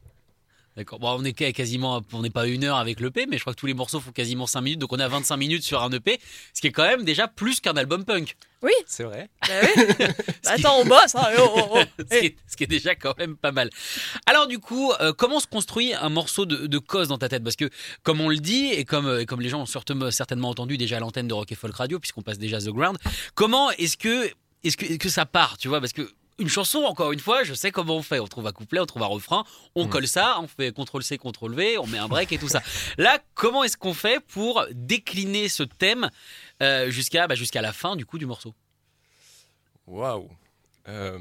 D'accord. 0.78 1.00
Bon, 1.00 1.18
on 1.20 1.24
est 1.24 1.34
quasiment, 1.34 2.04
on 2.14 2.22
n'est 2.22 2.30
pas 2.30 2.44
à 2.44 2.46
une 2.46 2.64
heure 2.64 2.78
avec 2.78 3.00
l'EP, 3.00 3.26
mais 3.28 3.38
je 3.38 3.42
crois 3.42 3.56
que 3.56 3.60
tous 3.60 3.66
les 3.66 3.74
morceaux 3.74 4.00
font 4.00 4.12
quasiment 4.12 4.46
5 4.46 4.62
minutes, 4.62 4.80
donc 4.80 4.94
on 4.94 5.00
est 5.00 5.04
à 5.04 5.08
25 5.08 5.36
minutes 5.36 5.64
sur 5.64 5.82
un 5.82 5.90
EP, 5.90 6.20
ce 6.54 6.62
qui 6.62 6.68
est 6.68 6.72
quand 6.72 6.84
même 6.84 7.04
déjà 7.04 7.28
plus 7.28 7.60
qu'un 7.60 7.76
album 7.78 8.06
punk. 8.06 8.36
Oui, 8.62 8.72
C'est 8.86 9.04
vrai 9.04 9.28
bah 9.42 9.56
oui. 9.76 9.84
Bah 10.44 10.52
attends, 10.52 10.80
on 10.82 10.86
bosse. 10.86 11.16
Hein. 11.16 11.30
oh, 11.40 11.50
oh, 11.56 11.62
oh. 11.72 11.80
ce, 12.00 12.04
qui 12.20 12.26
est, 12.28 12.36
ce 12.48 12.56
qui 12.56 12.64
est 12.66 12.68
déjà 12.68 12.94
quand 12.94 13.18
même 13.18 13.36
pas 13.36 13.52
mal. 13.52 13.72
Alors 14.28 14.46
du 14.46 14.60
coup, 14.60 14.92
euh, 15.02 15.14
comment 15.14 15.40
se 15.40 15.48
construit 15.48 15.96
un 15.96 16.10
morceau 16.10 16.46
de, 16.46 16.68
de 16.68 16.78
cause 16.78 17.08
dans 17.08 17.18
ta 17.18 17.28
tête? 17.28 17.44
Parce 17.44 17.56
que 17.56 17.72
comme 18.04 18.22
on 18.22 18.30
le 18.30 18.38
dit, 18.38 18.68
et 18.72 18.86
comme, 18.86 19.08
euh, 19.08 19.22
et 19.22 19.26
comme 19.26 19.42
les 19.42 19.50
gens 19.50 19.62
ont 19.62 19.66
surtout- 19.66 20.12
certainement 20.12 20.50
entendu 20.50 20.78
déjà 20.78 20.98
à 20.98 21.00
l'antenne 21.00 21.28
de 21.28 21.34
Rock 21.34 21.52
et 21.52 21.56
Folk 21.56 21.74
Radio, 21.74 22.00
puisqu'on 22.00 22.22
passe 22.22 22.38
déjà 22.38 22.60
The 22.60 22.70
Ground, 22.70 23.00
comment 23.34 23.72
est-ce 23.72 23.98
que, 23.98 24.28
est-ce 24.64 24.78
que, 24.78 24.86
est-ce 24.86 25.00
que 25.00 25.10
ça 25.10 25.26
part 25.26 25.58
Tu 25.58 25.70
vois, 25.70 25.80
parce 25.80 25.94
que 25.94 26.08
une 26.40 26.50
chanson, 26.50 26.80
encore 26.80 27.12
une 27.12 27.20
fois, 27.20 27.44
je 27.44 27.54
sais 27.54 27.72
comment 27.72 27.96
on 27.98 28.02
fait. 28.04 28.20
On 28.20 28.28
trouve 28.28 28.46
un 28.48 28.52
couplet, 28.52 28.80
on 28.80 28.86
trouve 28.86 29.04
un 29.04 29.08
refrain, 29.08 29.44
on 29.76 29.86
Mm. 29.86 29.90
colle 29.90 30.08
ça, 30.08 30.40
on 30.40 30.48
fait 30.48 30.72
CTRL-C, 30.72 31.18
CTRL-V, 31.18 31.78
on 31.80 31.88
met 31.88 31.98
un 31.98 32.08
break 32.08 32.32
et 32.32 32.38
tout 32.38 32.48
ça. 32.48 32.62
Là, 32.98 33.20
comment 33.34 33.64
est-ce 33.64 33.78
qu'on 33.78 33.94
fait 33.94 34.20
pour 34.20 34.66
décliner 34.72 35.50
ce 35.50 35.64
thème 35.64 36.10
euh, 36.62 36.90
jusqu'à 36.92 37.28
bah, 37.28 37.36
jusqu'à 37.36 37.62
la 37.62 37.74
fin 37.74 37.96
du 37.96 38.06
coup 38.06 38.18
du 38.18 38.26
morceau? 38.26 38.54
Waouh 39.88 40.30
Euh, 40.88 41.18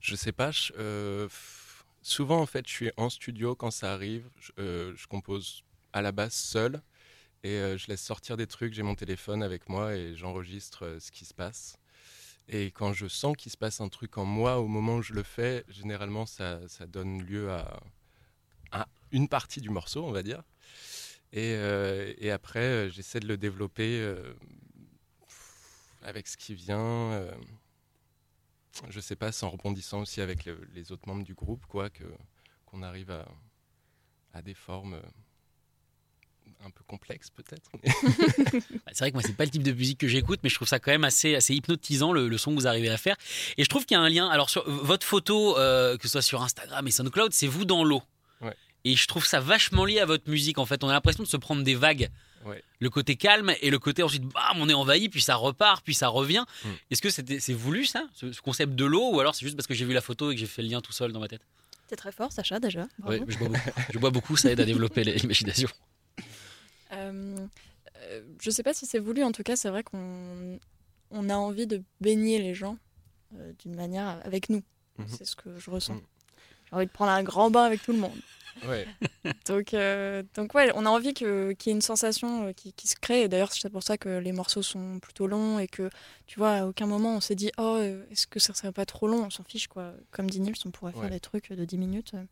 Je 0.00 0.16
sais 0.16 0.32
pas. 0.32 0.50
je- 0.50 0.72
euh, 0.78 1.28
souvent, 2.02 2.40
en 2.40 2.46
fait, 2.46 2.66
je 2.66 2.72
suis 2.72 2.90
en 2.96 3.10
studio 3.10 3.54
quand 3.54 3.70
ça 3.70 3.92
arrive. 3.92 4.24
Je, 4.40 4.52
euh, 4.58 4.92
je 4.96 5.06
compose 5.06 5.62
à 5.92 6.00
la 6.02 6.12
base 6.12 6.32
seul 6.32 6.80
et 7.44 7.76
je 7.76 7.86
laisse 7.88 8.02
sortir 8.02 8.36
des 8.36 8.46
trucs. 8.46 8.72
J'ai 8.74 8.82
mon 8.82 8.94
téléphone 8.94 9.42
avec 9.42 9.68
moi 9.68 9.94
et 9.94 10.14
j'enregistre 10.16 10.96
ce 11.00 11.10
qui 11.10 11.24
se 11.24 11.34
passe. 11.34 11.76
Et 12.52 12.72
quand 12.72 12.92
je 12.92 13.06
sens 13.06 13.36
qu'il 13.36 13.52
se 13.52 13.56
passe 13.56 13.80
un 13.80 13.88
truc 13.88 14.18
en 14.18 14.24
moi 14.24 14.58
au 14.58 14.66
moment 14.66 14.96
où 14.96 15.02
je 15.02 15.12
le 15.14 15.22
fais, 15.22 15.64
généralement, 15.68 16.26
ça, 16.26 16.58
ça 16.68 16.86
donne 16.86 17.22
lieu 17.22 17.50
à, 17.52 17.80
à 18.72 18.88
une 19.12 19.28
partie 19.28 19.60
du 19.60 19.70
morceau, 19.70 20.04
on 20.04 20.10
va 20.10 20.22
dire. 20.24 20.42
Et, 21.32 21.54
euh, 21.54 22.12
et 22.18 22.32
après, 22.32 22.58
euh, 22.60 22.90
j'essaie 22.90 23.20
de 23.20 23.28
le 23.28 23.36
développer 23.36 24.00
euh, 24.00 24.34
avec 26.02 26.26
ce 26.26 26.36
qui 26.36 26.54
vient. 26.54 27.12
euh, 27.12 27.32
je 28.88 28.98
sais 29.00 29.16
pas, 29.16 29.30
en 29.44 29.50
rebondissant 29.50 30.00
aussi 30.00 30.20
avec 30.20 30.44
le- 30.44 30.66
les 30.74 30.90
autres 30.92 31.06
membres 31.08 31.24
du 31.24 31.34
groupe, 31.34 31.64
quoi, 31.66 31.88
que 31.90 32.04
qu'on 32.66 32.82
arrive 32.82 33.10
à, 33.10 33.26
à 34.32 34.42
des 34.42 34.54
formes 34.54 35.00
un 36.64 36.70
peu 36.70 36.82
complexes 36.86 37.30
peut-être. 37.30 37.70
Bah, 38.84 38.92
C'est 38.92 39.00
vrai 39.00 39.10
que 39.10 39.16
moi, 39.16 39.22
c'est 39.24 39.36
pas 39.36 39.44
le 39.44 39.50
type 39.50 39.62
de 39.62 39.72
musique 39.72 39.98
que 39.98 40.08
j'écoute, 40.08 40.40
mais 40.42 40.48
je 40.48 40.54
trouve 40.54 40.68
ça 40.68 40.78
quand 40.78 40.90
même 40.90 41.04
assez, 41.04 41.34
assez 41.34 41.54
hypnotisant 41.54 42.12
le, 42.12 42.28
le 42.28 42.38
son 42.38 42.50
que 42.50 42.56
vous 42.56 42.66
arrivez 42.66 42.88
à 42.88 42.96
faire. 42.96 43.16
Et 43.56 43.64
je 43.64 43.68
trouve 43.68 43.86
qu'il 43.86 43.94
y 43.94 43.98
a 43.98 44.02
un 44.02 44.08
lien. 44.08 44.28
Alors, 44.28 44.50
sur 44.50 44.68
votre 44.68 45.06
photo, 45.06 45.58
euh, 45.58 45.96
que 45.96 46.04
ce 46.04 46.08
soit 46.08 46.22
sur 46.22 46.42
Instagram 46.42 46.86
et 46.86 46.90
SoundCloud, 46.90 47.32
c'est 47.32 47.46
vous 47.46 47.64
dans 47.64 47.84
l'eau. 47.84 48.02
Ouais. 48.40 48.54
Et 48.84 48.96
je 48.96 49.06
trouve 49.06 49.26
ça 49.26 49.40
vachement 49.40 49.84
lié 49.84 50.00
à 50.00 50.06
votre 50.06 50.28
musique. 50.28 50.58
En 50.58 50.66
fait, 50.66 50.82
on 50.84 50.88
a 50.88 50.92
l'impression 50.92 51.22
de 51.22 51.28
se 51.28 51.36
prendre 51.36 51.62
des 51.62 51.74
vagues 51.74 52.10
Ouais. 52.46 52.62
Le 52.78 52.88
côté 52.88 53.16
calme 53.16 53.52
et 53.60 53.70
le 53.70 53.78
côté 53.78 54.02
ensuite, 54.02 54.22
bam, 54.22 54.56
on 54.56 54.68
est 54.68 54.74
envahi, 54.74 55.08
puis 55.08 55.20
ça 55.20 55.34
repart, 55.36 55.84
puis 55.84 55.94
ça 55.94 56.08
revient. 56.08 56.44
Mm. 56.64 56.68
Est-ce 56.90 57.02
que 57.02 57.10
c'est 57.10 57.52
voulu 57.52 57.84
ça, 57.84 58.06
ce, 58.14 58.32
ce 58.32 58.40
concept 58.40 58.74
de 58.74 58.84
l'eau, 58.84 59.10
ou 59.12 59.20
alors 59.20 59.34
c'est 59.34 59.44
juste 59.44 59.56
parce 59.56 59.66
que 59.66 59.74
j'ai 59.74 59.84
vu 59.84 59.92
la 59.92 60.00
photo 60.00 60.30
et 60.30 60.34
que 60.34 60.40
j'ai 60.40 60.46
fait 60.46 60.62
le 60.62 60.68
lien 60.68 60.80
tout 60.80 60.92
seul 60.92 61.12
dans 61.12 61.20
ma 61.20 61.28
tête? 61.28 61.42
T'es 61.88 61.96
très 61.96 62.12
fort, 62.12 62.32
Sacha, 62.32 62.60
déjà. 62.60 62.86
Bravo. 62.98 63.18
Ouais, 63.18 63.24
je, 63.28 63.36
bois 63.36 63.48
beaucoup. 63.48 63.70
je 63.92 63.98
bois 63.98 64.10
beaucoup, 64.10 64.36
ça 64.36 64.50
aide 64.50 64.60
à 64.60 64.64
développer 64.64 65.04
l'imagination. 65.04 65.68
Euh, 66.92 67.36
euh, 68.02 68.22
je 68.40 68.50
sais 68.50 68.62
pas 68.62 68.74
si 68.74 68.86
c'est 68.86 68.98
voulu, 68.98 69.22
en 69.24 69.32
tout 69.32 69.42
cas, 69.42 69.56
c'est 69.56 69.68
vrai 69.70 69.82
qu'on 69.82 70.58
on 71.10 71.28
a 71.28 71.34
envie 71.34 71.66
de 71.66 71.82
baigner 72.00 72.38
les 72.38 72.54
gens 72.54 72.76
euh, 73.36 73.52
d'une 73.60 73.74
manière 73.74 74.20
avec 74.24 74.48
nous. 74.48 74.62
Mhm. 74.98 75.06
C'est 75.08 75.24
ce 75.24 75.36
que 75.36 75.58
je 75.58 75.70
ressens. 75.70 75.94
Mhm. 75.94 76.00
J'ai 76.70 76.76
envie 76.76 76.86
de 76.86 76.90
prendre 76.92 77.10
un 77.12 77.22
grand 77.22 77.50
bain 77.50 77.64
avec 77.64 77.82
tout 77.82 77.92
le 77.92 77.98
monde. 77.98 78.18
Ouais. 78.66 78.86
Donc, 79.46 79.74
euh, 79.74 80.22
donc 80.34 80.54
ouais, 80.54 80.70
on 80.74 80.84
a 80.84 80.90
envie 80.90 81.14
qu'il 81.14 81.26
y 81.28 81.68
ait 81.70 81.72
une 81.72 81.80
sensation 81.80 82.48
euh, 82.48 82.52
qui, 82.52 82.72
qui 82.72 82.88
se 82.88 82.96
crée. 82.96 83.22
Et 83.22 83.28
d'ailleurs, 83.28 83.52
c'est 83.52 83.70
pour 83.70 83.82
ça 83.82 83.96
que 83.96 84.18
les 84.18 84.32
morceaux 84.32 84.62
sont 84.62 84.98
plutôt 84.98 85.26
longs 85.28 85.58
et 85.58 85.66
que, 85.68 85.88
tu 86.26 86.38
vois, 86.38 86.52
à 86.56 86.66
aucun 86.66 86.86
moment 86.86 87.16
on 87.16 87.20
s'est 87.20 87.36
dit, 87.36 87.50
oh, 87.58 87.78
est-ce 88.10 88.26
que 88.26 88.38
ça 88.40 88.52
serait 88.54 88.72
pas 88.72 88.84
trop 88.86 89.06
long? 89.08 89.24
On 89.24 89.30
s'en 89.30 89.44
fiche, 89.44 89.68
quoi. 89.68 89.94
Comme 90.10 90.28
dit 90.28 90.40
Nils, 90.40 90.54
on 90.66 90.70
pourrait 90.70 90.92
faire 90.92 91.02
Ouais. 91.02 91.10
des 91.10 91.20
trucs 91.20 91.50
de 91.52 91.64
10 91.64 91.78
minutes. 91.78 92.12
euh, 92.14 92.24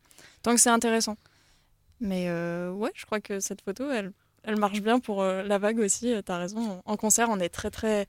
tant 0.43 0.53
que 0.53 0.59
c'est 0.61 0.69
intéressant. 0.69 1.17
Mais 2.01 2.29
ouais, 2.71 2.91
je 2.95 3.05
crois 3.05 3.19
que 3.21 3.39
cette 3.39 3.61
photo, 3.61 3.89
elle, 3.89 4.11
elle 4.43 4.57
marche 4.57 4.81
bien 4.81 4.99
pour 4.99 5.21
euh, 5.21 5.43
la 5.43 5.57
vague 5.57 5.79
aussi. 5.79 6.13
euh, 6.13 6.21
T'as 6.21 6.37
raison. 6.37 6.81
En 6.85 6.97
concert, 6.97 7.29
on 7.29 7.39
est 7.39 7.49
très, 7.49 7.69
très. 7.71 8.07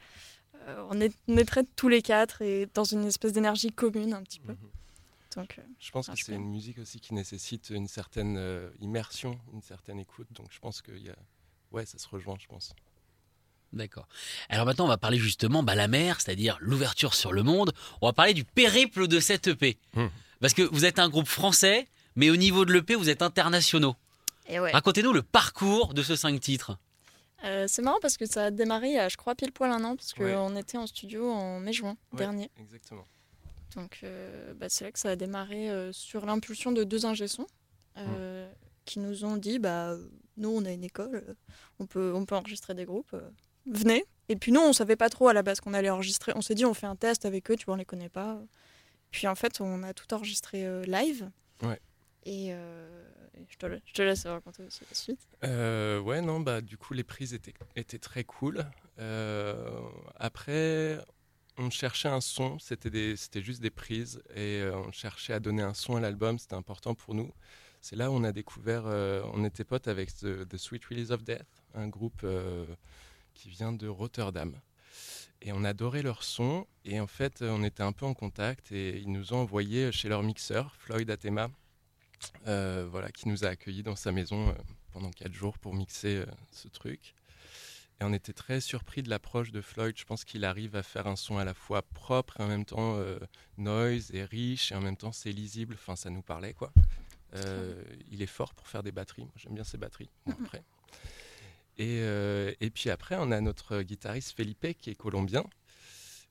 euh, 0.68 0.84
on, 0.90 1.00
est, 1.00 1.12
on 1.28 1.36
est 1.36 1.44
très 1.44 1.64
tous 1.76 1.88
les 1.88 2.02
quatre 2.02 2.42
et 2.42 2.68
dans 2.74 2.84
une 2.84 3.04
espèce 3.06 3.32
d'énergie 3.32 3.70
commune, 3.72 4.12
un 4.14 4.22
petit 4.22 4.40
peu. 4.40 4.52
Mhm. 4.52 4.58
Donc, 5.36 5.56
euh, 5.58 5.62
Je 5.78 5.90
pense 5.92 6.08
que 6.08 6.14
c'est 6.16 6.32
une 6.34 6.50
musique 6.50 6.78
aussi 6.78 6.98
qui 7.00 7.14
nécessite 7.14 7.70
une 7.70 7.86
certaine 7.86 8.36
euh, 8.36 8.68
immersion, 8.80 9.38
une 9.52 9.62
certaine 9.62 9.98
écoute. 10.00 10.26
Donc 10.32 10.48
je 10.50 10.58
pense 10.58 10.82
qu'il 10.82 10.98
y 11.04 11.10
a. 11.10 11.16
Ouais, 11.70 11.86
ça 11.86 11.98
se 11.98 12.08
rejoint, 12.08 12.36
je 12.40 12.48
pense. 12.48 12.74
D'accord. 13.72 14.08
Alors 14.48 14.66
maintenant, 14.66 14.86
on 14.86 14.88
va 14.88 14.98
parler 14.98 15.18
justement 15.18 15.62
bah, 15.62 15.76
la 15.76 15.86
mer, 15.86 16.20
c'est-à-dire 16.20 16.58
l'ouverture 16.60 17.14
sur 17.14 17.32
le 17.32 17.44
monde. 17.44 17.72
On 18.00 18.06
va 18.08 18.12
parler 18.12 18.34
du 18.34 18.42
périple 18.44 19.06
de 19.06 19.20
cette 19.20 19.46
EP. 19.46 19.78
Hmm. 19.94 20.06
Parce 20.40 20.54
que 20.54 20.62
vous 20.62 20.84
êtes 20.84 20.98
un 20.98 21.08
groupe 21.08 21.28
français, 21.28 21.86
mais 22.16 22.30
au 22.30 22.36
niveau 22.36 22.64
de 22.64 22.72
l'EP, 22.72 22.96
vous 22.96 23.08
êtes 23.08 23.22
internationaux. 23.22 23.94
Ouais. 24.58 24.72
Racontez-nous 24.72 25.12
le 25.12 25.22
parcours 25.22 25.94
de 25.94 26.02
ce 26.02 26.16
cinq 26.16 26.40
titres. 26.40 26.78
Euh, 27.44 27.66
c'est 27.68 27.82
marrant 27.82 27.98
parce 28.02 28.16
que 28.16 28.26
ça 28.26 28.46
a 28.46 28.50
démarré 28.50 28.88
il 28.88 28.94
y 28.94 28.98
a, 28.98 29.08
je 29.08 29.16
crois, 29.16 29.34
pile 29.34 29.52
poil 29.52 29.70
un 29.70 29.82
an, 29.84 29.96
parce 29.96 30.12
Ouais. 30.18 30.34
qu'on 30.34 30.56
était 30.56 30.76
en 30.78 30.86
studio 30.86 31.30
en 31.30 31.60
mai-juin 31.60 31.96
Ouais. 32.12 32.18
dernier. 32.18 32.50
Exactement. 32.58 33.04
Donc 33.76 34.00
euh, 34.02 34.52
bah, 34.54 34.66
c'est 34.68 34.84
là 34.84 34.90
que 34.92 34.98
ça 34.98 35.10
a 35.10 35.16
démarré 35.16 35.70
euh, 35.70 35.92
sur 35.92 36.26
l'impulsion 36.26 36.72
de 36.72 36.82
deux 36.84 37.06
ingé 37.06 37.26
qui 38.86 38.98
nous 38.98 39.24
ont 39.24 39.36
dit 39.36 39.58
bah, 39.58 39.94
nous, 40.36 40.48
on 40.48 40.64
a 40.64 40.70
une 40.72 40.82
école, 40.84 41.36
on 41.78 41.86
peut, 41.86 42.12
on 42.14 42.24
peut 42.24 42.34
enregistrer 42.34 42.74
des 42.74 42.84
groupes, 42.84 43.12
euh, 43.14 43.20
venez. 43.66 44.04
Et 44.28 44.36
puis 44.36 44.52
nous, 44.52 44.60
on 44.60 44.72
savait 44.72 44.96
pas 44.96 45.08
trop 45.08 45.28
à 45.28 45.32
la 45.32 45.42
base 45.42 45.60
qu'on 45.60 45.74
allait 45.74 45.90
enregistrer. 45.90 46.32
On 46.34 46.40
s'est 46.40 46.54
dit, 46.54 46.64
on 46.64 46.74
fait 46.74 46.86
un 46.86 46.96
test 46.96 47.24
avec 47.24 47.50
eux, 47.50 47.56
tu 47.56 47.66
vois, 47.66 47.74
on 47.74 47.76
les 47.78 47.84
connaît 47.84 48.08
pas. 48.08 48.40
Puis 49.10 49.26
en 49.28 49.34
fait, 49.34 49.60
on 49.60 49.82
a 49.82 49.92
tout 49.92 50.12
enregistré 50.14 50.64
euh, 50.66 50.82
live. 50.84 51.30
Ouais. 51.62 51.78
Et, 52.24 52.52
euh, 52.52 52.88
je, 53.48 53.56
te, 53.56 54.02
laisse 54.02 54.26
raconter 54.26 54.62
aussi 54.64 54.82
la 54.88 54.94
suite. 54.94 55.26
Euh, 55.44 56.00
ouais, 56.00 56.20
non, 56.20 56.40
bah 56.40 56.60
du 56.60 56.76
coup 56.76 56.92
les 56.92 57.04
prises 57.04 57.32
étaient, 57.32 57.54
étaient 57.76 57.98
très 57.98 58.24
cool. 58.24 58.64
Euh, 58.98 59.80
après, 60.16 60.98
on 61.56 61.70
cherchait 61.70 62.08
un 62.08 62.20
son, 62.20 62.58
c'était 62.58 63.16
juste 63.42 63.62
des 63.62 63.70
prises 63.70 64.22
et 64.34 64.62
on 64.72 64.92
cherchait 64.92 65.32
à 65.32 65.40
donner 65.40 65.62
un 65.62 65.74
son 65.74 65.96
à 65.96 66.00
l'album, 66.00 66.38
c'était 66.38 66.54
important 66.54 66.94
pour 66.94 67.14
nous. 67.14 67.32
C'est 67.80 67.96
là 67.96 68.10
où 68.10 68.14
on 68.14 68.24
a 68.24 68.32
découvert, 68.32 68.84
on 69.32 69.44
était 69.44 69.64
potes 69.64 69.88
avec 69.88 70.14
The, 70.14 70.56
Sweet 70.56 70.84
Release 70.84 71.10
of 71.10 71.24
Death, 71.24 71.48
un 71.74 71.88
groupe 71.88 72.26
qui 73.32 73.48
vient 73.48 73.72
de 73.72 73.88
Rotterdam. 73.88 74.54
Et 75.40 75.52
on 75.52 75.64
adorait 75.64 76.02
leur 76.02 76.22
son 76.22 76.66
et 76.84 77.00
en 77.00 77.06
fait 77.06 77.40
on 77.40 77.64
était 77.64 77.82
un 77.82 77.92
peu 77.92 78.04
en 78.04 78.12
contact 78.12 78.72
et 78.72 78.98
ils 78.98 79.10
nous 79.10 79.32
ont 79.32 79.38
envoyé 79.38 79.90
chez 79.90 80.10
leur 80.10 80.22
mixeur, 80.22 80.76
Floyd 80.76 81.10
Atema, 81.10 81.48
euh, 82.46 82.86
voilà, 82.90 83.10
qui 83.10 83.28
nous 83.28 83.44
a 83.44 83.48
accueillis 83.48 83.82
dans 83.82 83.96
sa 83.96 84.12
maison 84.12 84.48
euh, 84.48 84.52
pendant 84.92 85.10
quatre 85.10 85.32
jours 85.32 85.58
pour 85.58 85.74
mixer 85.74 86.16
euh, 86.16 86.26
ce 86.52 86.68
truc. 86.68 87.14
Et 88.00 88.04
on 88.04 88.12
était 88.12 88.32
très 88.32 88.60
surpris 88.60 89.02
de 89.02 89.10
l'approche 89.10 89.50
de 89.52 89.60
Floyd. 89.60 89.96
Je 89.98 90.04
pense 90.04 90.24
qu'il 90.24 90.44
arrive 90.44 90.74
à 90.76 90.82
faire 90.82 91.06
un 91.06 91.16
son 91.16 91.36
à 91.38 91.44
la 91.44 91.52
fois 91.54 91.82
propre 91.82 92.40
et 92.40 92.42
en 92.42 92.48
même 92.48 92.64
temps 92.64 92.98
noise 93.58 94.10
et 94.14 94.24
riche 94.24 94.72
et 94.72 94.74
en 94.74 94.80
même 94.80 94.96
temps 94.96 95.12
c'est 95.12 95.32
lisible. 95.32 95.74
Enfin, 95.74 95.96
ça 95.96 96.08
nous 96.08 96.22
parlait 96.22 96.54
quoi. 96.54 96.72
Il 98.10 98.22
est 98.22 98.26
fort 98.26 98.54
pour 98.54 98.68
faire 98.68 98.82
des 98.82 98.90
batteries. 98.90 99.28
J'aime 99.36 99.52
bien 99.54 99.64
ses 99.64 99.76
batteries. 99.76 100.08
Bon, 100.24 100.32
Mhm. 100.32 100.44
après. 100.46 100.62
Et, 101.76 102.00
euh, 102.00 102.52
et 102.60 102.70
puis 102.70 102.90
après, 102.90 103.16
on 103.18 103.30
a 103.30 103.40
notre 103.40 103.80
guitariste 103.82 104.36
Felipe 104.36 104.78
qui 104.78 104.90
est 104.90 104.94
colombien 104.94 105.44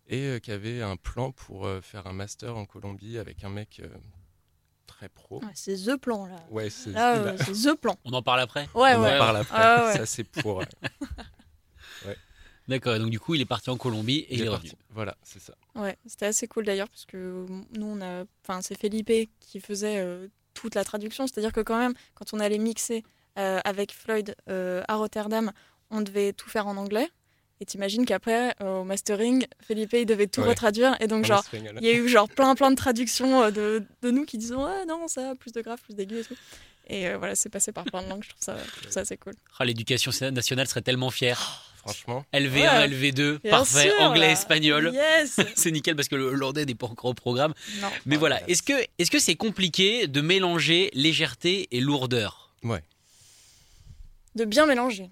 et 0.07 0.25
euh, 0.25 0.39
qui 0.39 0.51
avait 0.51 0.81
un 0.81 0.95
plan 0.97 1.31
pour 1.31 1.65
euh, 1.65 1.81
faire 1.81 2.05
un 2.07 2.13
master 2.13 2.55
en 2.57 2.65
Colombie 2.65 3.17
avec 3.17 3.43
un 3.43 3.49
mec 3.49 3.81
très 4.99 5.09
pro. 5.09 5.41
Ouais, 5.41 5.51
c'est 5.53 5.75
The 5.77 5.95
Plan, 5.95 6.25
là. 6.25 6.35
Ouais, 6.51 6.69
c'est 6.69 6.91
bah, 6.91 7.37
c'est 7.37 7.53
The 7.53 7.75
Plan. 7.75 7.95
On 8.03 8.11
en 8.11 8.21
parle 8.21 8.41
après 8.41 8.67
Ouais, 8.75 8.95
on 8.95 9.01
ouais. 9.01 9.15
en 9.15 9.17
parle 9.17 9.37
après. 9.37 9.57
Ah 9.57 9.85
ouais. 9.85 9.97
Ça, 9.97 10.05
c'est 10.05 10.25
pour. 10.25 10.61
euh, 10.61 10.65
D'accord, 12.67 12.99
donc 12.99 13.09
du 13.09 13.19
coup, 13.19 13.33
il 13.33 13.41
est 13.41 13.45
parti 13.45 13.69
en 13.71 13.77
Colombie 13.77 14.19
et 14.29 14.35
il, 14.35 14.41
est, 14.43 14.47
revenu. 14.47 14.69
parti. 14.69 14.77
Voilà, 14.91 15.17
c'est 15.23 15.41
ça. 15.41 15.55
Ouais, 15.73 15.97
c'était 16.05 16.27
assez 16.27 16.47
cool 16.47 16.65
d'ailleurs 16.65 16.89
parce 16.89 17.05
que 17.05 17.45
nous 17.75 17.85
on 17.87 17.99
a, 18.01 18.25
enfin 18.43 18.61
c'est 18.61 18.77
Felipe 18.79 19.11
qui 19.39 19.59
faisait 19.59 19.97
euh, 19.97 20.27
toute 20.53 20.75
la 20.75 20.83
traduction, 20.83 21.25
c'est-à-dire 21.25 21.51
que 21.51 21.61
quand 21.61 21.79
même 21.79 21.93
quand 22.13 22.31
on 22.33 22.39
allait 22.39 22.59
mixer 22.59 23.03
euh, 23.39 23.59
avec 23.65 23.91
Floyd 23.91 24.35
euh, 24.49 24.83
à 24.87 24.97
Rotterdam, 24.97 25.51
on 25.89 26.01
devait 26.01 26.31
tout 26.31 26.47
faire 26.47 26.67
en 26.67 26.77
anglais. 26.77 27.09
Et 27.61 27.65
t'imagines 27.65 28.05
qu'après 28.05 28.55
euh, 28.61 28.79
au 28.79 28.83
mastering, 28.85 29.45
Felipe 29.61 29.91
il 29.93 30.05
devait 30.05 30.27
tout 30.27 30.41
Ouais. 30.41 30.47
retraduire 30.49 30.95
et 31.01 31.07
donc 31.07 31.25
En 31.25 31.27
genre 31.27 31.45
il 31.53 31.83
y 31.85 31.89
a 31.89 31.93
eu 31.93 32.07
genre 32.07 32.29
plein 32.29 32.55
plein 32.55 32.71
de 32.71 32.75
traductions 32.77 33.43
euh, 33.43 33.51
de, 33.51 33.83
de 34.01 34.11
nous 34.11 34.23
qui 34.25 34.37
disaient 34.37 34.55
ouais 34.55 34.85
non 34.87 35.07
ça 35.09 35.33
plus 35.37 35.51
de 35.51 35.61
grave 35.61 35.79
plus 35.81 35.93
d'aigu 35.93 36.19
et 36.19 36.23
tout. 36.23 36.35
Et 36.87 37.07
euh, 37.07 37.17
voilà 37.17 37.35
c'est 37.35 37.49
passé 37.49 37.71
par 37.73 37.83
plein 37.83 38.01
de 38.01 38.07
langues, 38.09 38.23
je 38.23 38.29
trouve 38.29 38.41
ça, 38.41 38.55
je 38.75 38.81
trouve 38.81 38.91
ça 38.93 39.01
assez 39.01 39.17
cool. 39.17 39.33
Ah, 39.59 39.65
L'éducation 39.65 40.11
nationale 40.31 40.67
serait 40.67 40.81
tellement 40.81 41.09
fière. 41.11 41.65
Franchement, 41.79 42.25
LV1, 42.33 42.51
Ouais. 42.61 42.87
LV2, 42.89 43.39
Bien 43.41 43.51
parfait, 43.51 43.89
sûr, 43.89 44.01
anglais, 44.01 44.27
là. 44.27 44.31
espagnol. 44.33 44.91
Yes. 44.93 45.39
C'est 45.55 45.71
nickel 45.71 45.95
parce 45.95 46.09
que 46.09 46.15
le 46.15 46.25
hollandais 46.25 46.65
n'est 46.65 46.75
pas 46.75 46.87
encore 46.87 47.11
au 47.11 47.13
programme. 47.13 47.53
non. 47.81 47.87
Mais 48.05 48.15
Ah, 48.15 48.19
voilà, 48.19 48.35
voilà. 48.37 48.49
est-ce 48.49 48.61
que 48.63 48.73
est-ce 48.97 49.09
que 49.09 49.17
c'est 49.19 49.35
compliqué 49.35 50.07
de 50.07 50.19
mélanger 50.21 50.89
légèreté 50.93 51.67
et 51.71 51.79
lourdeur? 51.79 52.53
Ouais, 52.63 52.83
De 54.35 54.43
bien 54.45 54.65
mélanger. 54.65 55.09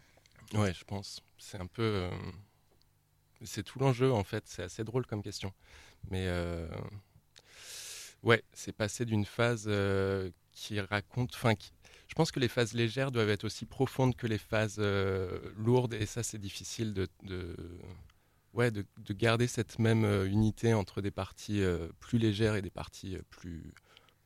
ouais, 0.56 0.74
je 0.78 0.84
pense. 0.84 1.22
C'est 1.48 1.62
un 1.62 1.68
peu. 1.68 1.82
euh, 1.82 2.10
C'est 3.44 3.64
tout 3.64 3.80
l'enjeu 3.80 4.12
en 4.12 4.24
fait. 4.26 4.44
C'est 4.48 4.64
assez 4.64 4.84
drôle 4.84 5.06
comme 5.06 5.24
question. 5.24 5.54
Mais 6.12 6.28
euh, 6.28 6.68
ouais, 8.22 8.44
c'est 8.52 8.74
passer 8.74 9.06
d'une 9.06 9.24
phase 9.24 9.66
euh, 9.68 10.30
qui 10.52 10.82
raconte. 10.82 11.36
Enfin, 11.36 11.54
je 12.10 12.16
pense 12.16 12.32
que 12.32 12.42
les 12.42 12.50
phases 12.50 12.74
légères 12.74 13.12
doivent 13.12 13.30
être 13.30 13.46
aussi 13.46 13.66
profondes 13.66 14.16
que 14.18 14.28
les 14.28 14.38
phases 14.38 14.80
lourdes. 15.56 15.94
Et 15.94 16.06
ça, 16.06 16.22
c'est 16.22 16.38
difficile 16.38 16.94
de. 16.94 17.08
garder 19.14 19.48
cette 19.48 19.80
même 19.80 20.04
unité 20.26 20.74
entre 20.74 21.02
des 21.02 21.12
parties 21.12 21.64
plus 22.02 22.18
légères 22.18 22.56
et 22.56 22.62
des 22.62 22.70
parties 22.70 23.18
plus, 23.30 23.74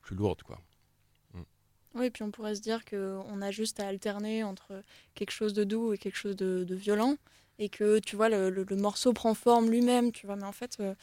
plus 0.00 0.16
lourdes, 0.16 0.42
quoi. 0.42 0.60
Oui, 1.94 2.10
puis 2.10 2.22
on 2.22 2.30
pourrait 2.30 2.54
se 2.54 2.60
dire 2.60 2.84
qu'on 2.84 3.42
a 3.42 3.50
juste 3.50 3.80
à 3.80 3.86
alterner 3.88 4.44
entre 4.44 4.82
quelque 5.14 5.30
chose 5.30 5.52
de 5.52 5.64
doux 5.64 5.92
et 5.92 5.98
quelque 5.98 6.16
chose 6.16 6.36
de, 6.36 6.64
de 6.64 6.74
violent, 6.74 7.16
et 7.58 7.68
que 7.68 7.98
tu 7.98 8.16
vois, 8.16 8.28
le, 8.28 8.48
le- 8.50 8.64
le 8.64 8.76
morceau 8.76 9.12
prend 9.12 9.34
forme 9.34 9.70
lui-même, 9.70 10.10
tu 10.12 10.26
vois. 10.26 10.36
Mais 10.36 10.44
en 10.44 10.52
fait, 10.52 10.78
euh, 10.80 10.94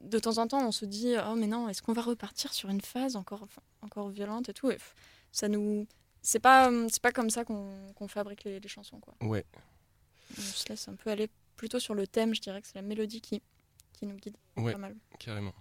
de 0.00 0.18
temps 0.18 0.38
en 0.38 0.46
temps, 0.46 0.66
on 0.66 0.72
se 0.72 0.84
dit 0.84 1.14
Oh, 1.28 1.34
mais 1.34 1.46
non, 1.48 1.68
est-ce 1.68 1.82
qu'on 1.82 1.92
va 1.92 2.02
repartir 2.02 2.52
sur 2.52 2.68
une 2.70 2.80
phase 2.80 3.16
encore, 3.16 3.46
encore 3.82 4.08
violente 4.10 4.48
et 4.48 4.54
tout? 4.54 4.70
Et 4.70 4.78
ça 5.32 5.48
nous. 5.48 5.86
C'est 6.24 6.38
pas, 6.38 6.70
c'est 6.88 7.02
pas 7.02 7.10
comme 7.10 7.30
ça 7.30 7.44
qu'on 7.44 7.92
qu'on 7.94 8.06
fabrique 8.06 8.44
les, 8.44 8.60
les 8.60 8.68
chansons, 8.68 9.00
quoi. 9.00 9.14
Ouais, 9.22 9.44
On 10.38 10.40
se 10.40 10.68
laisse 10.68 10.86
un 10.88 10.94
peu 10.94 11.10
aller 11.10 11.28
plutôt 11.56 11.80
sur 11.80 11.94
le 11.94 12.06
thème, 12.06 12.32
je 12.34 12.40
dirais 12.40 12.60
que 12.62 12.68
c'est 12.68 12.76
la 12.76 12.82
mélodie 12.82 13.20
qui, 13.20 13.42
qui 13.92 14.06
nous 14.06 14.14
guide 14.16 14.36
Ouais. 14.56 14.70
pas 14.72 14.78
mal. 14.78 14.94
carrément. 15.18 15.52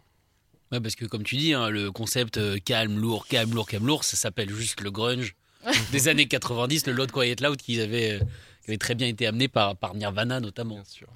Ouais, 0.72 0.80
parce 0.80 0.96
que 0.96 1.06
comme 1.06 1.24
tu 1.24 1.36
dis, 1.38 1.54
hein, 1.54 1.70
le 1.70 1.92
concept 1.92 2.38
euh, 2.38 2.58
calme, 2.64 2.98
lourd, 2.98 3.28
calme, 3.28 3.54
lourd, 3.54 3.68
calme, 3.68 3.86
lourd, 3.88 4.04
ça 4.04 4.16
s'appelle 4.18 4.50
juste 4.54 4.82
le 4.82 4.90
grunge 4.92 5.36
des 5.92 6.08
années 6.08 6.28
90, 6.28 6.88
le 6.88 6.94
Loud 6.94 7.12
Quiet 7.12 7.36
Loud 7.42 7.58
qui 7.58 7.80
avait, 7.82 8.14
euh, 8.14 8.20
qui 8.64 8.70
avait 8.72 8.78
très 8.78 8.96
bien 8.96 9.08
été 9.08 9.28
amené 9.28 9.48
par, 9.48 9.76
par 9.76 9.94
Nirvana 9.96 10.40
notamment. 10.40 10.76
Bien 10.76 10.84
sûr. 10.86 11.08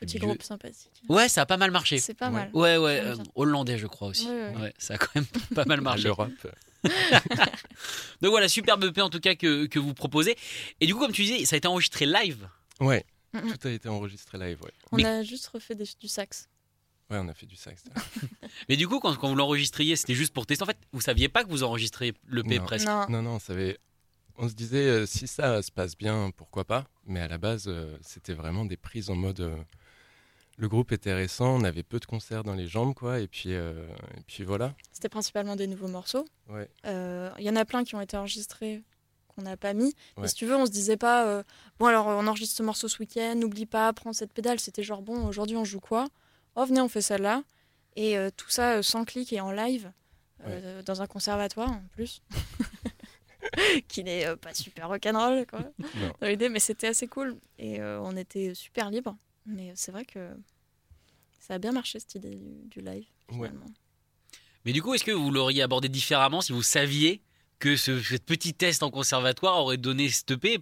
Petit 0.00 0.18
groupe 0.18 0.42
sympathique. 0.42 0.90
Ouais, 1.08 1.28
ça 1.28 1.42
a 1.42 1.46
pas 1.46 1.56
mal 1.56 1.70
marché. 1.70 1.98
C'est 1.98 2.12
pas 2.14 2.26
Ouais. 2.26 2.32
mal. 2.32 2.50
Ouais, 2.52 2.76
ouais, 2.76 3.00
euh, 3.02 3.16
hollandais 3.36 3.78
je 3.78 3.86
crois 3.86 4.08
aussi. 4.08 4.26
Ouais, 4.28 4.50
ouais. 4.50 4.56
Ouais, 4.62 4.74
ça 4.76 4.94
a 4.94 4.98
quand 4.98 5.14
même 5.14 5.24
pas 5.54 5.64
mal 5.64 5.80
marché. 5.80 6.04
L'Europe. 6.04 6.30
Donc 8.20 8.30
voilà, 8.30 8.48
superbe 8.48 8.84
EP 8.84 9.00
en 9.00 9.10
tout 9.10 9.20
cas 9.20 9.34
que, 9.34 9.66
que 9.66 9.78
vous 9.78 9.94
proposez. 9.94 10.36
Et 10.80 10.86
du 10.86 10.94
coup, 10.94 11.00
comme 11.00 11.12
tu 11.12 11.22
disais, 11.22 11.44
ça 11.44 11.54
a 11.54 11.58
été 11.58 11.68
enregistré 11.68 12.06
live. 12.06 12.48
Ouais, 12.80 13.04
tout 13.32 13.68
a 13.68 13.70
été 13.70 13.88
enregistré 13.88 14.38
live, 14.38 14.58
ouais. 14.62 14.70
On 14.92 14.96
Mais- 14.96 15.04
a 15.06 15.22
juste 15.22 15.46
refait 15.48 15.74
des- 15.74 15.88
du 16.00 16.08
sax. 16.08 16.48
Ouais, 17.10 17.18
on 17.18 17.28
a 17.28 17.34
fait 17.34 17.46
du 17.46 17.56
sax. 17.56 17.84
Mais 18.68 18.76
du 18.76 18.88
coup, 18.88 18.98
quand, 18.98 19.14
quand 19.16 19.28
vous 19.28 19.34
l'enregistriez, 19.36 19.94
c'était 19.96 20.14
juste 20.14 20.32
pour 20.32 20.46
tester. 20.46 20.62
En 20.62 20.66
fait, 20.66 20.78
vous 20.92 21.00
saviez 21.00 21.28
pas 21.28 21.44
que 21.44 21.50
vous 21.50 21.62
enregistriez 21.62 22.14
l'EP 22.28 22.58
Non. 22.58 22.64
presque. 22.64 22.86
Non. 22.86 23.06
non, 23.08 23.22
non, 23.22 23.30
on 23.32 23.38
savait. 23.38 23.78
On 24.36 24.48
se 24.48 24.54
disait, 24.54 24.88
euh, 24.88 25.06
si 25.06 25.26
ça 25.28 25.62
se 25.62 25.70
passe 25.70 25.96
bien, 25.96 26.30
pourquoi 26.36 26.64
pas 26.64 26.86
Mais 27.06 27.20
à 27.20 27.28
la 27.28 27.38
base, 27.38 27.66
euh, 27.68 27.96
c'était 28.00 28.32
vraiment 28.34 28.64
des 28.64 28.76
prises 28.76 29.10
en 29.10 29.14
mode. 29.14 29.40
euh, 29.40 29.56
le 30.56 30.68
groupe 30.68 30.92
était 30.92 31.12
récent, 31.12 31.56
on 31.56 31.64
avait 31.64 31.82
peu 31.82 31.98
de 32.00 32.04
concerts 32.06 32.42
dans 32.44 32.54
les 32.54 32.66
jambes, 32.68 32.94
quoi. 32.94 33.18
Et 33.20 33.26
puis, 33.28 33.52
euh, 33.54 33.86
et 34.16 34.20
puis 34.26 34.44
voilà. 34.44 34.74
C'était 34.92 35.08
principalement 35.08 35.56
des 35.56 35.66
nouveaux 35.66 35.88
morceaux. 35.88 36.24
Ouais. 36.48 36.68
Euh, 36.86 37.30
Il 37.38 37.44
y 37.44 37.50
en 37.50 37.56
a 37.56 37.64
plein 37.64 37.82
qui 37.84 37.94
ont 37.96 38.00
été 38.00 38.16
enregistrés 38.16 38.82
qu'on 39.28 39.42
n'a 39.42 39.56
pas 39.56 39.74
mis. 39.74 39.92
Mais 40.16 40.22
Ouais. 40.22 40.28
si 40.28 40.34
tu 40.36 40.46
veux, 40.46 40.54
on 40.56 40.64
se 40.66 40.70
disait 40.70 40.96
pas, 40.96 41.26
euh, 41.26 41.42
bon 41.80 41.86
alors 41.86 42.06
on 42.06 42.26
enregistre 42.28 42.56
ce 42.56 42.62
morceau 42.62 42.86
ce 42.88 42.98
week-end, 43.00 43.34
n'oublie 43.36 43.66
pas, 43.66 43.92
prends 43.92 44.12
cette 44.12 44.32
pédale. 44.32 44.60
C'était 44.60 44.84
genre, 44.84 45.02
bon, 45.02 45.26
aujourd'hui 45.26 45.56
on 45.56 45.64
joue 45.64 45.80
quoi? 45.80 46.06
Oh, 46.56 46.64
venez, 46.64 46.80
on 46.80 46.88
fait 46.88 47.02
celle-là. 47.02 47.42
Et 47.96 48.16
euh, 48.18 48.30
tout 48.36 48.50
ça 48.50 48.76
euh, 48.78 48.82
sans 48.82 49.04
clic 49.04 49.32
et 49.32 49.40
en 49.40 49.52
live, 49.52 49.92
euh, 50.46 50.82
dans 50.82 51.00
un 51.02 51.06
conservatoire 51.06 51.70
en 51.70 51.82
plus. 51.92 52.22
qui 53.88 54.02
n'est 54.04 54.26
euh, 54.26 54.36
pas 54.36 54.54
super 54.54 54.88
rock'n'roll, 54.88 55.46
quoi, 55.46 55.60
Non. 55.78 56.12
dans 56.20 56.26
l'idée, 56.26 56.48
mais 56.48 56.60
c'était 56.60 56.88
assez 56.88 57.06
cool. 57.06 57.36
Et 57.58 57.80
euh, 57.80 58.00
on 58.02 58.16
était 58.16 58.54
super 58.54 58.90
libre. 58.90 59.16
Mais 59.46 59.72
c'est 59.76 59.92
vrai 59.92 60.04
que 60.04 60.30
ça 61.40 61.54
a 61.54 61.58
bien 61.58 61.72
marché 61.72 62.00
cette 62.00 62.14
idée 62.14 62.34
du, 62.36 62.64
du 62.68 62.80
live, 62.80 63.04
Ouais. 63.32 63.48
finalement. 63.48 63.66
Mais 64.64 64.72
du 64.72 64.82
coup, 64.82 64.94
est-ce 64.94 65.04
que 65.04 65.10
vous 65.12 65.30
l'auriez 65.30 65.62
abordé 65.62 65.88
différemment 65.90 66.40
si 66.40 66.52
vous 66.52 66.62
saviez 66.62 67.22
que 67.58 67.76
ce, 67.76 68.16
petit 68.16 68.54
test 68.54 68.82
en 68.82 68.90
conservatoire 68.90 69.58
aurait 69.58 69.76
donné 69.76 70.08
cette 70.08 70.30
EP 70.30 70.58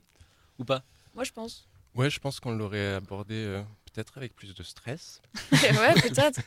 ou 0.58 0.64
pas? 0.64 0.82
Moi, 1.14 1.22
je 1.24 1.30
pense. 1.32 1.68
Ouais, 1.94 2.10
je 2.10 2.18
pense 2.18 2.40
qu'on 2.40 2.50
l'aurait 2.52 2.94
abordé 2.94 3.36
euh, 3.36 3.62
peut-être 3.92 4.16
avec 4.18 4.34
plus 4.34 4.54
de 4.54 4.62
stress. 4.62 5.20
ouais, 5.52 5.94
peut-être. 6.02 6.40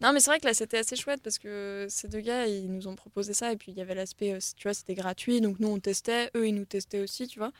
Non, 0.00 0.12
mais 0.12 0.20
c'est 0.20 0.30
vrai 0.30 0.40
que 0.40 0.46
là, 0.46 0.54
c'était 0.54 0.78
assez 0.78 0.96
chouette 0.96 1.22
parce 1.22 1.38
que 1.38 1.86
ces 1.88 2.08
deux 2.08 2.20
gars, 2.20 2.46
ils 2.46 2.72
nous 2.72 2.88
ont 2.88 2.96
proposé 2.96 3.34
ça. 3.34 3.52
Et 3.52 3.56
puis, 3.56 3.72
il 3.72 3.78
y 3.78 3.80
avait 3.80 3.94
l'aspect, 3.94 4.32
euh, 4.32 4.38
tu 4.56 4.64
vois, 4.64 4.74
c'était 4.74 4.94
gratuit. 4.94 5.40
Donc, 5.40 5.60
nous, 5.60 5.68
on 5.68 5.78
testait. 5.78 6.30
Eux, 6.36 6.48
ils 6.48 6.54
nous 6.54 6.64
testaient 6.64 7.00
aussi, 7.00 7.28
tu 7.28 7.38
vois. 7.38 7.52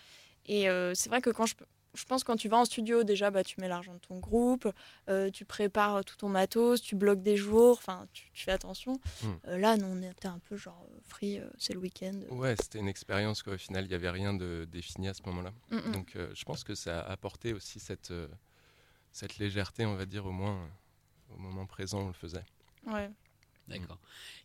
Et 0.46 0.68
euh, 0.68 0.92
c'est 0.94 1.08
vrai 1.08 1.20
que 1.20 1.30
quand 1.30 1.46
je, 1.46 1.54
je 1.94 2.04
pense 2.04 2.24
quand 2.24 2.36
tu 2.36 2.48
vas 2.48 2.58
en 2.58 2.64
studio, 2.64 3.04
déjà, 3.04 3.30
bah, 3.30 3.44
tu 3.44 3.60
mets 3.60 3.68
l'argent 3.68 3.94
de 3.94 3.98
ton 3.98 4.18
groupe, 4.18 4.68
euh, 5.08 5.30
tu 5.30 5.44
prépares 5.44 6.04
tout 6.04 6.16
ton 6.16 6.28
matos, 6.28 6.80
tu 6.80 6.96
bloques 6.96 7.22
des 7.22 7.36
jours, 7.36 7.76
enfin, 7.78 8.06
tu, 8.12 8.30
tu 8.32 8.44
fais 8.44 8.52
attention. 8.52 8.98
Hmm. 9.22 9.26
Euh, 9.48 9.58
là, 9.58 9.76
nous, 9.76 9.86
on 9.86 10.02
était 10.02 10.28
un 10.28 10.38
peu 10.48 10.56
genre 10.56 10.86
free, 11.06 11.38
euh, 11.38 11.48
c'est 11.58 11.74
le 11.74 11.80
week-end. 11.80 12.18
Ouais, 12.30 12.54
c'était 12.60 12.78
une 12.78 12.88
expérience, 12.88 13.42
quoi. 13.42 13.54
Au 13.54 13.58
final, 13.58 13.84
il 13.84 13.88
n'y 13.88 13.94
avait 13.94 14.10
rien 14.10 14.32
de 14.34 14.66
défini 14.70 15.08
à 15.08 15.14
ce 15.14 15.22
moment-là. 15.26 15.52
Mm, 15.70 15.76
mm. 15.76 15.92
Donc, 15.92 16.16
je 16.34 16.44
pense 16.44 16.64
que 16.64 16.74
ça 16.74 17.00
a 17.00 17.12
apporté 17.12 17.52
aussi 17.52 17.78
cette, 17.78 18.12
cette 19.12 19.38
légèreté, 19.38 19.86
on 19.86 19.94
va 19.94 20.06
dire, 20.06 20.26
au 20.26 20.32
moins 20.32 20.68
au 21.34 21.38
moment 21.38 21.66
présent, 21.66 22.00
on 22.02 22.06
le 22.08 22.12
faisait. 22.12 22.44
Ouais. 22.86 23.10
D'accord. 23.68 23.98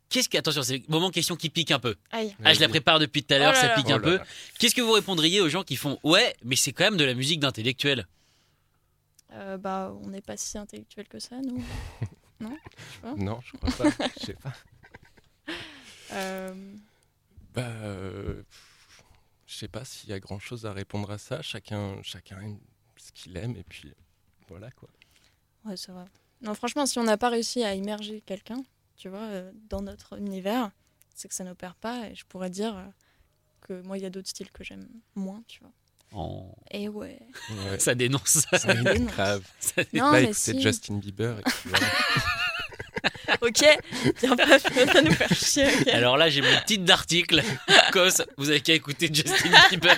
Qu'est-ce 0.10 0.30
que 0.30 0.38
attention, 0.38 0.62
c'est 0.64 0.78
le 0.78 0.84
moment 0.88 1.10
question 1.12 1.36
qui 1.36 1.50
pique 1.50 1.72
un 1.72 1.80
peu. 1.80 1.96
Aïe. 2.12 2.34
Ah, 2.46 2.54
je 2.54 2.62
la 2.62 2.70
prépare 2.70 3.00
depuis 3.00 3.24
tout 3.24 3.34
à 3.34 3.40
l'heure, 3.40 3.54
Oh 3.56 3.60
ça 3.60 3.70
pique 3.76 3.88
Oh 3.90 3.94
un 3.94 3.98
là 3.98 4.04
peu. 4.04 4.20
Qu'est-ce 4.58 4.74
que 4.76 4.82
vous 4.82 4.94
répondriez 4.94 5.42
aux 5.42 5.50
gens 5.50 5.64
qui 5.64 5.76
font 5.76 6.00
ouais, 6.04 6.34
mais 6.44 6.56
c'est 6.56 6.72
quand 6.72 6.86
même 6.86 6.98
de 6.98 7.04
la 7.04 7.14
musique 7.14 7.40
d'intellectuel? 7.42 8.08
Euh, 9.34 9.58
bah, 9.58 9.94
on 10.02 10.08
n'est 10.08 10.22
pas 10.22 10.38
si 10.38 10.58
intellectuel 10.58 11.08
que 11.08 11.20
ça, 11.20 11.38
nous. 11.42 11.64
Non, 13.18 13.40
je 13.44 13.58
crois 13.58 13.72
pas. 13.90 14.08
Je 14.20 14.26
sais 14.28 14.34
pas. 14.36 14.54
Euh, 16.14 16.54
Bah, 17.54 17.64
euh, 17.68 18.42
je 19.46 19.56
sais 19.56 19.68
pas 19.68 19.84
s'il 19.84 20.10
y 20.10 20.14
a 20.14 20.20
grand 20.22 20.40
chose 20.40 20.66
à 20.66 20.72
répondre 20.72 21.12
à 21.12 21.18
ça. 21.18 21.42
Chacun, 21.42 22.02
chacun 22.02 22.40
aime 22.40 22.60
ce 22.96 23.12
qu'il 23.12 23.36
aime 23.36 23.58
et 23.58 23.64
puis 23.64 23.92
voilà 24.50 24.72
quoi. 24.72 24.90
Ouais, 25.66 25.76
c'est 25.78 25.92
vrai. 25.92 26.06
Non, 26.42 26.54
franchement, 26.54 26.86
si 26.86 27.00
on 27.00 27.04
n'a 27.04 27.18
pas 27.18 27.30
réussi 27.30 27.64
à 27.64 27.74
immerger 27.74 28.22
quelqu'un, 28.22 28.64
tu 28.96 29.10
vois, 29.10 29.20
euh, 29.24 29.52
dans 29.70 29.82
notre 29.82 30.18
univers, 30.18 30.72
c'est 31.16 31.28
que 31.28 31.34
ça 31.34 31.44
n'opère 31.44 31.76
pas. 31.76 32.08
Et 32.10 32.16
je 32.16 32.26
pourrais 32.26 32.50
dire 32.50 32.76
euh, 32.78 32.86
que 33.62 33.82
moi, 33.82 33.98
il 33.98 34.04
y 34.04 34.06
a 34.06 34.10
d'autres 34.10 34.30
styles 34.30 34.52
que 34.52 34.64
j'aime 34.64 34.88
moins, 35.16 35.44
tu 35.48 35.60
vois. 35.62 35.72
Oh, 36.14 36.52
Et 36.72 36.88
ouais. 36.88 37.20
Ouais. 37.66 37.80
Ça 37.80 37.94
dénonce. 37.96 38.46
Ça 38.54 38.74
dénonce. 38.74 39.12
grave. 39.14 39.44
Ça 39.60 39.84
dé- 39.84 40.00
Non, 40.00 40.06
Là, 40.06 40.12
mais 40.14 40.24
écoutez 40.26 40.34
si. 40.54 40.62
Justin 40.62 40.96
Bieber. 41.00 41.38
Et 41.40 41.44
puis 41.44 41.70
voilà. 41.70 41.88
ok, 43.42 43.66
viens 44.22 44.36
pas, 44.38 45.02
nous 45.02 45.12
faire 45.12 45.34
chier. 45.34 45.92
Alors 45.92 46.16
là, 46.18 46.30
j'ai 46.30 46.42
mon 46.42 46.62
titre 46.66 46.86
d'article. 46.86 47.44
Cos, 47.92 48.22
vous 48.38 48.50
avez 48.50 48.62
qu'à 48.62 48.74
écouter 48.74 49.10
Justin 49.14 49.50
Bieber. 49.70 49.98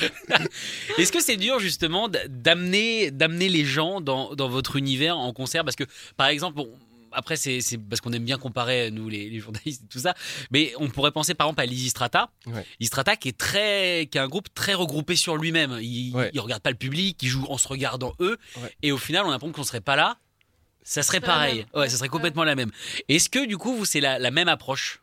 Est-ce 0.98 1.12
que 1.12 1.20
c'est 1.20 1.36
dur 1.36 1.58
justement 1.58 2.08
d'amener 2.28 3.10
d'amener 3.10 3.48
les 3.48 3.64
gens 3.64 4.00
dans, 4.00 4.34
dans 4.34 4.48
votre 4.48 4.76
univers 4.76 5.18
en 5.18 5.32
concert? 5.32 5.64
Parce 5.64 5.76
que 5.76 5.84
par 6.16 6.28
exemple, 6.28 6.56
bon, 6.56 6.70
après 7.12 7.36
c'est 7.36 7.60
c'est 7.60 7.78
parce 7.78 8.00
qu'on 8.00 8.12
aime 8.12 8.24
bien 8.24 8.38
comparer 8.38 8.90
nous 8.90 9.08
les, 9.08 9.30
les 9.30 9.38
journalistes 9.40 9.82
et 9.84 9.88
tout 9.88 9.98
ça, 10.00 10.14
mais 10.50 10.72
on 10.78 10.88
pourrait 10.90 11.12
penser 11.12 11.34
par 11.34 11.46
exemple 11.46 11.60
à 11.62 11.66
Lizzy 11.66 11.88
Strata. 11.90 12.30
Ouais. 12.46 12.64
Lizzy 12.80 12.88
Strata 12.88 13.16
qui 13.16 13.28
est 13.28 13.38
très 13.38 14.08
qui 14.10 14.18
est 14.18 14.20
un 14.20 14.28
groupe 14.28 14.48
très 14.54 14.74
regroupé 14.74 15.16
sur 15.16 15.36
lui-même. 15.36 15.78
Il, 15.80 16.12
Ouais. 16.14 16.30
il 16.34 16.40
regarde 16.40 16.62
pas 16.62 16.70
le 16.70 16.76
public, 16.76 17.16
il 17.22 17.28
joue 17.28 17.44
en 17.48 17.58
se 17.58 17.68
regardant 17.68 18.14
eux, 18.20 18.36
Ouais. 18.62 18.74
et 18.82 18.92
au 18.92 18.98
final 18.98 19.24
on 19.24 19.28
a 19.28 19.32
l'impression 19.32 19.52
qu'on 19.52 19.62
serait 19.64 19.80
pas 19.80 19.96
là. 19.96 20.18
Ça 20.86 21.02
serait 21.02 21.20
pareil. 21.20 21.64
Ouais, 21.72 21.88
ça 21.88 21.96
serait 21.96 22.10
complètement 22.10 22.44
la 22.44 22.54
même. 22.54 22.70
Est-ce 23.08 23.30
que 23.30 23.46
du 23.46 23.56
coup 23.56 23.74
vous 23.74 23.86
c'est 23.86 24.00
la, 24.00 24.18
la 24.18 24.30
même 24.30 24.48
approche? 24.48 25.00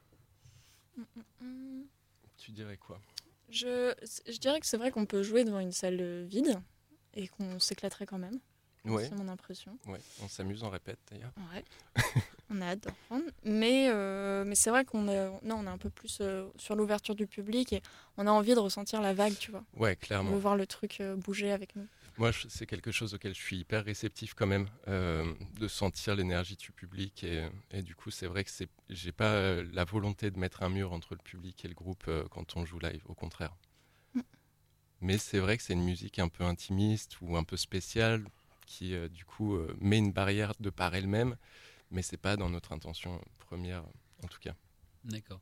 Tu 2.37 2.51
dirais 2.51 2.77
quoi? 2.77 2.99
Je, 3.51 3.93
je 4.31 4.37
dirais 4.39 4.59
que 4.59 4.65
c'est 4.65 4.77
vrai 4.77 4.91
qu'on 4.91 5.05
peut 5.05 5.23
jouer 5.23 5.43
devant 5.43 5.59
une 5.59 5.71
salle 5.71 6.23
vide 6.25 6.59
et 7.13 7.27
qu'on 7.27 7.59
s'éclaterait 7.59 8.05
quand 8.05 8.17
même. 8.17 8.39
Ouais, 8.85 9.05
C'est 9.05 9.13
mon 9.15 9.27
impression. 9.27 9.77
ouais. 9.87 9.99
On 10.23 10.27
s'amuse, 10.27 10.63
on 10.63 10.69
répète 10.71 10.97
d'ailleurs. 11.11 11.31
Ouais. 11.53 11.63
on 12.49 12.59
a 12.61 12.65
hâte 12.69 12.79
d'en 12.79 12.89
reprendre. 12.89 13.25
Mais, 13.43 13.89
euh, 13.91 14.43
mais 14.43 14.55
c'est 14.55 14.71
vrai 14.71 14.85
qu'on 14.85 15.07
est, 15.07 15.29
non, 15.43 15.57
on 15.59 15.65
est 15.67 15.69
un 15.69 15.77
peu 15.77 15.91
plus 15.91 16.17
euh, 16.21 16.47
sur 16.57 16.75
l'ouverture 16.75 17.13
du 17.13 17.27
public 17.27 17.73
et 17.73 17.83
on 18.17 18.25
a 18.25 18.31
envie 18.31 18.55
de 18.55 18.59
ressentir 18.59 18.99
la 18.99 19.13
vague, 19.13 19.37
tu 19.37 19.51
vois. 19.51 19.63
Ouais, 19.75 19.95
On 20.01 20.05
clairement. 20.05 20.31
veut 20.31 20.39
voir 20.39 20.55
le 20.55 20.65
truc 20.65 20.99
euh, 20.99 21.15
bouger 21.15 21.51
avec 21.51 21.75
nous. 21.75 21.85
Moi, 22.17 22.31
c'est 22.49 22.65
quelque 22.67 22.91
chose 22.91 23.13
auquel 23.13 23.33
je 23.33 23.39
suis 23.41 23.57
hyper 23.57 23.83
réceptif 23.85 24.33
quand 24.33 24.45
même, 24.45 24.67
euh, 24.87 25.33
de 25.59 25.67
sentir 25.67 26.15
l'énergie 26.15 26.55
du 26.55 26.71
public. 26.71 27.23
Et, 27.23 27.47
et 27.71 27.81
du 27.81 27.95
coup, 27.95 28.11
c'est 28.11 28.27
vrai 28.27 28.43
que 28.43 28.51
j'ai 28.89 29.11
pas 29.11 29.31
euh, 29.33 29.65
la 29.73 29.85
volonté 29.85 30.29
de 30.29 30.37
mettre 30.37 30.61
un 30.63 30.69
mur 30.69 30.93
entre 30.93 31.13
le 31.15 31.21
public 31.21 31.65
et 31.65 31.67
le 31.67 31.73
groupe 31.73 32.03
euh, 32.07 32.23
quand 32.29 32.57
on 32.57 32.65
joue 32.65 32.79
live, 32.79 33.01
au 33.07 33.15
contraire. 33.15 33.55
Mm. 34.13 34.21
Mais 35.01 35.17
c'est 35.17 35.39
vrai 35.39 35.57
que 35.57 35.63
c'est 35.63 35.73
une 35.73 35.83
musique 35.83 36.19
un 36.19 36.29
peu 36.29 36.43
intimiste 36.43 37.17
ou 37.21 37.37
un 37.37 37.43
peu 37.43 37.57
spéciale 37.57 38.25
qui, 38.65 38.93
euh, 38.95 39.07
du 39.09 39.25
coup, 39.25 39.55
euh, 39.55 39.75
met 39.79 39.97
une 39.97 40.11
barrière 40.13 40.53
de 40.59 40.69
par 40.69 40.93
elle-même, 40.95 41.35
mais 41.91 42.01
c'est 42.03 42.17
pas 42.17 42.37
dans 42.37 42.49
notre 42.49 42.73
intention 42.73 43.21
première, 43.39 43.83
en 44.23 44.27
tout 44.27 44.39
cas. 44.39 44.55
D'accord. 45.03 45.41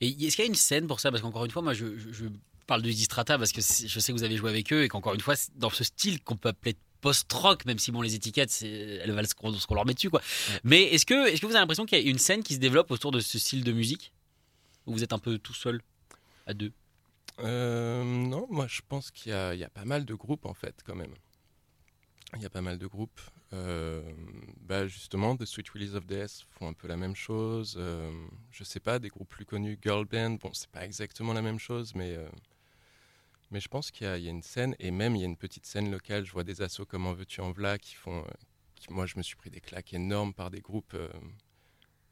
Et 0.00 0.08
est-ce 0.08 0.36
qu'il 0.36 0.44
y 0.44 0.48
a 0.48 0.50
une 0.50 0.54
scène 0.54 0.86
pour 0.86 1.00
ça? 1.00 1.10
Parce 1.10 1.22
qu'encore 1.22 1.44
une 1.44 1.50
fois, 1.50 1.62
moi, 1.62 1.74
je, 1.74 1.96
je- 1.98 2.12
je 2.12 2.26
parle 2.66 2.82
de 2.82 2.90
Distrata 2.90 3.38
parce 3.38 3.52
que 3.52 3.60
je 3.60 4.00
sais 4.00 4.12
que 4.12 4.16
vous 4.18 4.24
avez 4.24 4.36
joué 4.36 4.50
avec 4.50 4.72
eux 4.72 4.84
et 4.84 4.88
qu'encore 4.88 5.14
une 5.14 5.20
fois, 5.20 5.34
dans 5.56 5.70
ce 5.70 5.84
style 5.84 6.22
qu'on 6.22 6.36
peut 6.36 6.50
appeler 6.50 6.76
post-rock, 7.00 7.66
même 7.66 7.78
si 7.78 7.92
bon, 7.92 8.00
les 8.00 8.14
étiquettes, 8.14 8.62
elles 8.62 9.12
valent 9.12 9.28
ce 9.28 9.34
qu'on, 9.34 9.74
leur 9.74 9.84
met 9.84 9.94
dessus, 9.94 10.08
quoi. 10.10 10.20
Ouais. 10.20 10.60
Mais 10.64 10.82
est-ce 10.84 11.04
que, 11.04 11.28
est-ce 11.28 11.40
que 11.40 11.46
vous 11.46 11.52
avez 11.52 11.60
l'impression 11.60 11.84
qu'il 11.84 11.98
y 12.02 12.06
a 12.06 12.10
une 12.10 12.18
scène 12.18 12.42
qui 12.42 12.54
se 12.54 12.60
développe 12.60 12.90
autour 12.90 13.10
de 13.10 13.20
ce 13.20 13.38
style 13.38 13.62
de 13.62 13.72
musique? 13.72 14.12
Ou 14.86 14.92
vous 14.94 15.04
êtes 15.04 15.12
un 15.12 15.18
peu 15.18 15.38
tout 15.38 15.54
seul, 15.54 15.82
à 16.46 16.54
deux? 16.54 16.72
Euh, 17.40 18.04
non, 18.04 18.46
moi 18.50 18.66
je 18.68 18.80
pense 18.88 19.10
qu'il 19.10 19.32
y, 19.32 19.34
a- 19.34 19.54
il 19.54 19.60
y 19.60 19.64
a 19.64 19.68
pas 19.68 19.84
mal 19.84 20.04
de 20.04 20.14
groupes 20.14 20.46
en 20.46 20.54
fait 20.54 20.76
quand 20.84 20.94
même. 20.94 21.14
Il 22.36 22.42
y 22.42 22.46
a 22.46 22.50
pas 22.50 22.60
mal 22.62 22.78
de 22.78 22.86
groupes. 22.86 23.20
Euh, 23.52 24.02
bah, 24.62 24.86
justement, 24.88 25.36
The 25.36 25.44
Sweet 25.44 25.68
Release 25.70 25.94
of 25.94 26.06
Death 26.06 26.46
font 26.58 26.68
un 26.68 26.72
peu 26.72 26.88
la 26.88 26.96
même 26.96 27.14
chose. 27.14 27.76
Euh, 27.78 28.10
je 28.50 28.64
sais 28.64 28.80
pas, 28.80 28.98
des 28.98 29.08
groupes 29.08 29.28
plus 29.28 29.44
connus, 29.44 29.78
Girl 29.82 30.04
Band, 30.04 30.30
bon, 30.42 30.50
c'est 30.52 30.70
pas 30.70 30.84
exactement 30.84 31.32
la 31.32 31.42
même 31.42 31.58
chose, 31.58 31.94
mais, 31.94 32.16
euh, 32.16 32.28
mais 33.50 33.60
je 33.60 33.68
pense 33.68 33.90
qu'il 33.90 34.06
y, 34.06 34.10
a- 34.10 34.16
une 34.16 34.42
scène, 34.42 34.74
et 34.78 34.90
même 34.90 35.14
il 35.16 35.20
y 35.20 35.22
a 35.22 35.26
une 35.26 35.36
petite 35.36 35.66
scène 35.66 35.90
locale. 35.90 36.24
Je 36.24 36.32
vois 36.32 36.44
des 36.44 36.62
assos 36.62 36.86
comme 36.86 37.06
En 37.06 37.12
Veux-tu 37.14 37.40
En 37.40 37.52
V'là 37.52 37.78
qui 37.78 37.94
font. 37.94 38.18
euh, 38.24 38.30
moi, 38.90 39.06
je 39.06 39.16
me 39.16 39.22
suis 39.22 39.36
pris 39.36 39.50
des 39.50 39.60
claques 39.60 39.92
énormes 39.94 40.34
par 40.34 40.50
des 40.50 40.60
groupes. 40.60 40.94
euh, 40.94 41.08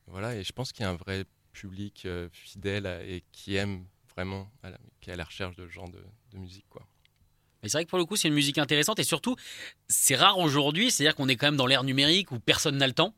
voilà, 0.07 0.37
et 0.37 0.43
je 0.45 0.53
pense 0.53 0.73
qu'il 0.73 0.83
y 0.83 0.87
a 0.87 0.91
un 0.91 0.97
vrai 0.97 1.25
public 1.53 2.03
euh, 2.07 2.29
fidèle 2.33 2.87
et 3.07 3.23
qui 3.33 3.57
aime 3.57 3.87
vraiment, 4.15 4.51
qui 5.01 5.11
est 5.11 5.13
à 5.13 5.17
la 5.17 5.25
recherche 5.25 5.57
de 5.57 5.67
ce 5.67 5.73
genre 5.73 5.89
de, 5.91 6.03
de 6.33 6.39
musique. 6.39 6.67
Quoi. 6.69 6.87
Mais 7.63 7.69
c'est 7.69 7.79
vrai 7.79 7.85
que 7.85 7.91
pour 7.91 7.99
le 7.99 8.05
coup, 8.05 8.17
c'est 8.17 8.29
une 8.29 8.35
musique 8.35 8.59
intéressante 8.59 8.99
et 8.99 9.05
surtout, 9.05 9.37
c'est 9.89 10.17
rare 10.17 10.39
aujourd'hui. 10.39 10.91
C'est-à-dire 10.91 11.15
qu'on 11.15 11.29
est 11.29 11.37
quand 11.37 11.47
même 11.47 11.57
dans 11.57 11.67
l'ère 11.67 11.85
numérique 11.85 12.33
où 12.33 12.41
personne 12.41 12.77
n'a 12.77 12.87
le 12.87 12.93
temps. 12.93 13.15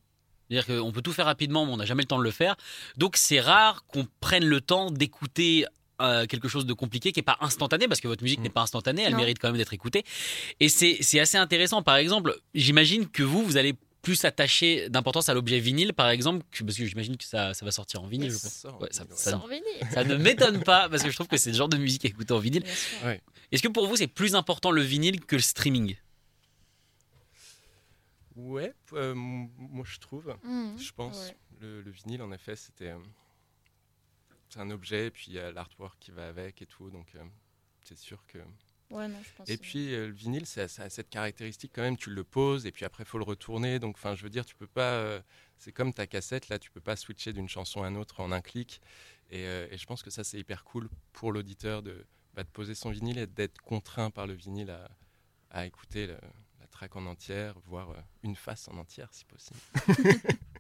C'est-à-dire 0.51 0.67
qu'on 0.83 0.93
peut 0.93 1.01
tout 1.01 1.13
faire 1.13 1.25
rapidement, 1.25 1.65
mais 1.65 1.73
on 1.73 1.77
n'a 1.79 1.87
jamais 1.87 2.03
le 2.03 2.07
temps 2.09 2.19
de 2.19 2.23
le 2.25 2.31
faire. 2.31 2.55
Donc 2.97 3.17
c'est 3.17 3.41
rare 3.41 3.87
qu'on 3.87 4.07
prenne 4.21 4.45
le 4.45 4.61
temps 4.61 4.91
d'écouter 4.91 5.65
euh, 6.05 6.27
quelque 6.27 6.49
chose 6.49 6.67
de 6.67 6.73
compliqué 6.73 7.13
qui 7.13 7.19
n'est 7.21 7.25
pas 7.25 7.37
instantané, 7.41 7.89
parce 7.89 8.01
que 8.01 8.09
votre 8.09 8.23
musique 8.23 8.41
Mm. 8.41 8.45
n'est 8.45 8.51
pas 8.51 8.63
instantanée, 8.63 9.03
elle 9.03 9.13
Non. 9.13 9.19
mérite 9.19 9.39
quand 9.39 9.49
même 9.49 9.57
d'être 9.57 9.73
écoutée. 9.75 10.05
Et 10.61 10.69
c'est 10.69 10.99
c'est 11.01 11.21
assez 11.21 11.37
intéressant. 11.39 11.83
Par 11.83 11.97
exemple, 11.97 12.37
j'imagine 12.55 13.09
que 13.09 13.23
vous, 13.23 13.43
vous 13.45 13.57
allez 13.57 13.75
plus 14.03 14.23
attacher 14.27 14.91
d'importance 14.91 15.31
à 15.31 15.35
l'objet 15.35 15.59
vinyle, 15.61 15.95
par 15.95 16.11
exemple, 16.11 16.45
que- 16.51 16.63
parce 16.63 16.77
que 16.77 16.85
j'imagine 16.85 17.17
que 17.17 17.25
ça, 17.25 17.55
ça 17.55 17.65
va 17.65 17.71
sortir 17.71 18.03
en 18.03 18.07
vinyle. 18.07 18.31
je 18.31 18.37
pense. 18.39 18.53
Ça, 18.53 18.71
Ouais, 18.77 18.89
ça- 18.91 19.03
ouais. 19.05 19.09
ça- 19.15 19.31
Sans 19.31 19.47
vinyle. 19.47 19.65
Ça 19.93 20.05
ne 20.05 20.17
m'étonne 20.17 20.63
pas, 20.63 20.91
parce 20.91 21.03
que 21.03 21.09
je 21.11 21.15
trouve 21.15 21.27
que 21.29 21.39
c'est 21.39 21.51
le 21.53 21.57
genre 21.57 21.71
de 21.71 21.79
musique 21.79 22.05
à 22.05 22.09
écouter 22.09 22.35
en 22.35 22.39
vinyle. 22.39 22.65
Ouais. 23.05 23.23
Est-ce 23.51 23.63
que 23.63 23.69
pour 23.69 23.87
vous, 23.87 23.97
c'est 23.97 24.07
plus 24.07 24.35
important 24.35 24.71
le 24.71 24.83
vinyle 24.83 25.25
que 25.25 25.37
le 25.37 25.43
streaming? 25.43 25.97
Ouais, 28.37 28.75
euh, 28.95 29.15
moi 29.15 29.85
je 29.87 29.99
trouve. 30.01 30.35
Mhm. 30.43 30.77
Je 30.79 30.93
pense. 30.93 31.17
Ouais. 31.29 31.37
Le, 31.61 31.83
le 31.83 31.91
vinyle, 31.91 32.21
en 32.23 32.33
effet, 32.33 32.57
c'était. 32.57 32.93
C'est 34.55 34.61
un 34.61 34.71
objet, 34.71 35.07
et 35.07 35.11
puis 35.11 35.27
il 35.29 35.35
y 35.35 35.39
a 35.39 35.51
l'artwork 35.53 35.99
qui 36.01 36.11
va 36.13 36.29
avec 36.29 36.63
et 36.63 36.67
tout, 36.67 36.91
donc 36.91 37.15
euh, 37.17 37.25
c'est 37.83 37.99
sûr 37.99 38.25
que 38.27 38.39
Ouais, 38.91 39.09
non, 39.09 39.21
je 39.25 39.31
pense. 39.37 39.49
Et 39.49 39.57
puis 39.57 39.93
euh, 39.95 40.07
le 40.09 40.13
vinyle, 40.13 40.47
ça, 40.47 40.69
ça 40.69 40.85
a 40.85 40.91
cette 40.91 41.09
caractéristique 41.11 41.73
quand 41.75 41.83
même, 41.83 41.97
tu 41.97 42.11
le 42.11 42.23
poses 42.23 42.65
et 42.67 42.71
puis 42.73 42.85
après 42.85 43.03
il 43.03 43.07
faut 43.07 43.19
le 43.19 43.25
retourner. 43.25 43.79
Donc 43.81 43.97
enfin, 43.97 44.15
je 44.15 44.23
veux 44.23 44.31
dire, 44.31 44.45
tu 44.45 44.55
peux 44.55 44.67
pas. 44.69 44.93
euh, 44.93 45.21
c'est 45.59 45.73
comme 45.73 45.93
ta 45.93 46.07
cassette 46.07 46.49
là, 46.49 46.59
tu 46.59 46.71
peux 46.71 46.81
pas 46.81 46.95
switcher 46.95 47.33
d'une 47.33 47.49
chanson 47.49 47.83
à 47.83 47.89
une 47.89 47.97
autre 47.97 48.21
en 48.21 48.31
un 48.31 48.41
clic. 48.41 48.81
Et, 49.31 49.47
euh, 49.47 49.67
et 49.71 49.79
je 49.79 49.87
pense 49.87 50.03
que 50.03 50.11
ça 50.11 50.23
c'est 50.23 50.39
hyper 50.39 50.63
cool 50.65 50.89
pour 51.13 51.33
l'auditeur 51.33 51.83
de, 51.83 52.07
bah, 52.35 52.45
de 52.45 52.49
poser 52.51 52.75
son 52.77 52.91
vinyle 52.91 53.19
et 53.19 53.27
d'être 53.27 53.61
contraint 53.63 54.11
par 54.11 54.27
le 54.29 54.35
vinyle 54.35 54.71
à, 54.71 54.89
à 55.51 55.67
écouter 55.67 56.07
le- 56.07 56.19
la 56.61 56.67
track 56.69 56.95
en 56.95 57.07
entière, 57.07 57.59
voire 57.67 57.91
euh, 57.91 58.01
une 58.23 58.37
face 58.37 58.69
en 58.69 58.77
entière 58.77 59.09
si 59.13 59.25
possible. 59.25 59.59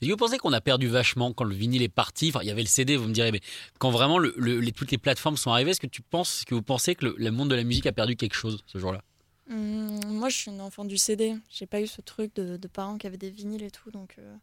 Est-ce 0.00 0.08
que 0.08 0.12
vous 0.12 0.16
pensez 0.16 0.38
qu'on 0.38 0.52
a 0.52 0.60
perdu 0.60 0.88
vachement 0.88 1.32
quand 1.32 1.44
le 1.44 1.54
vinyle 1.54 1.82
est 1.82 1.88
parti 1.88 2.28
Enfin, 2.28 2.40
il 2.42 2.48
y 2.48 2.50
avait 2.50 2.62
le 2.62 2.68
CD, 2.68 2.96
vous 2.96 3.06
me 3.08 3.12
direz, 3.14 3.32
mais 3.32 3.40
quand 3.78 3.90
vraiment 3.90 4.18
le- 4.18 4.34
le- 4.36 4.60
les, 4.60 4.72
toutes 4.72 4.90
les 4.90 4.98
plateformes 4.98 5.36
sont 5.36 5.50
arrivées, 5.52 5.70
est-ce 5.70 5.80
que 5.80 5.86
tu 5.86 6.02
penses, 6.02 6.38
est-ce 6.38 6.46
que 6.46 6.54
vous 6.54 6.62
pensez 6.62 6.94
que 6.94 7.06
le, 7.06 7.14
le 7.16 7.30
monde 7.30 7.48
de 7.50 7.54
la 7.54 7.64
musique 7.64 7.86
a 7.86 7.92
perdu 7.92 8.16
quelque 8.16 8.34
chose 8.34 8.62
ce 8.66 8.78
jour-là? 8.78 9.02
Hum, 9.50 10.00
moi, 10.06 10.28
je 10.30 10.36
suis 10.36 10.50
une 10.50 10.60
enfant 10.60 10.84
du 10.84 10.96
CD. 10.98 11.34
J'ai 11.50 11.66
pas 11.66 11.80
eu 11.80 11.86
ce 11.86 12.00
truc 12.00 12.34
de, 12.34 12.56
de 12.56 12.68
parents 12.68 12.98
qui 12.98 13.06
avaient 13.06 13.16
des 13.18 13.30
vinyles 13.30 13.62
et 13.62 13.70
tout, 13.70 13.90
donc 13.90 14.16
euh, 14.18 14.34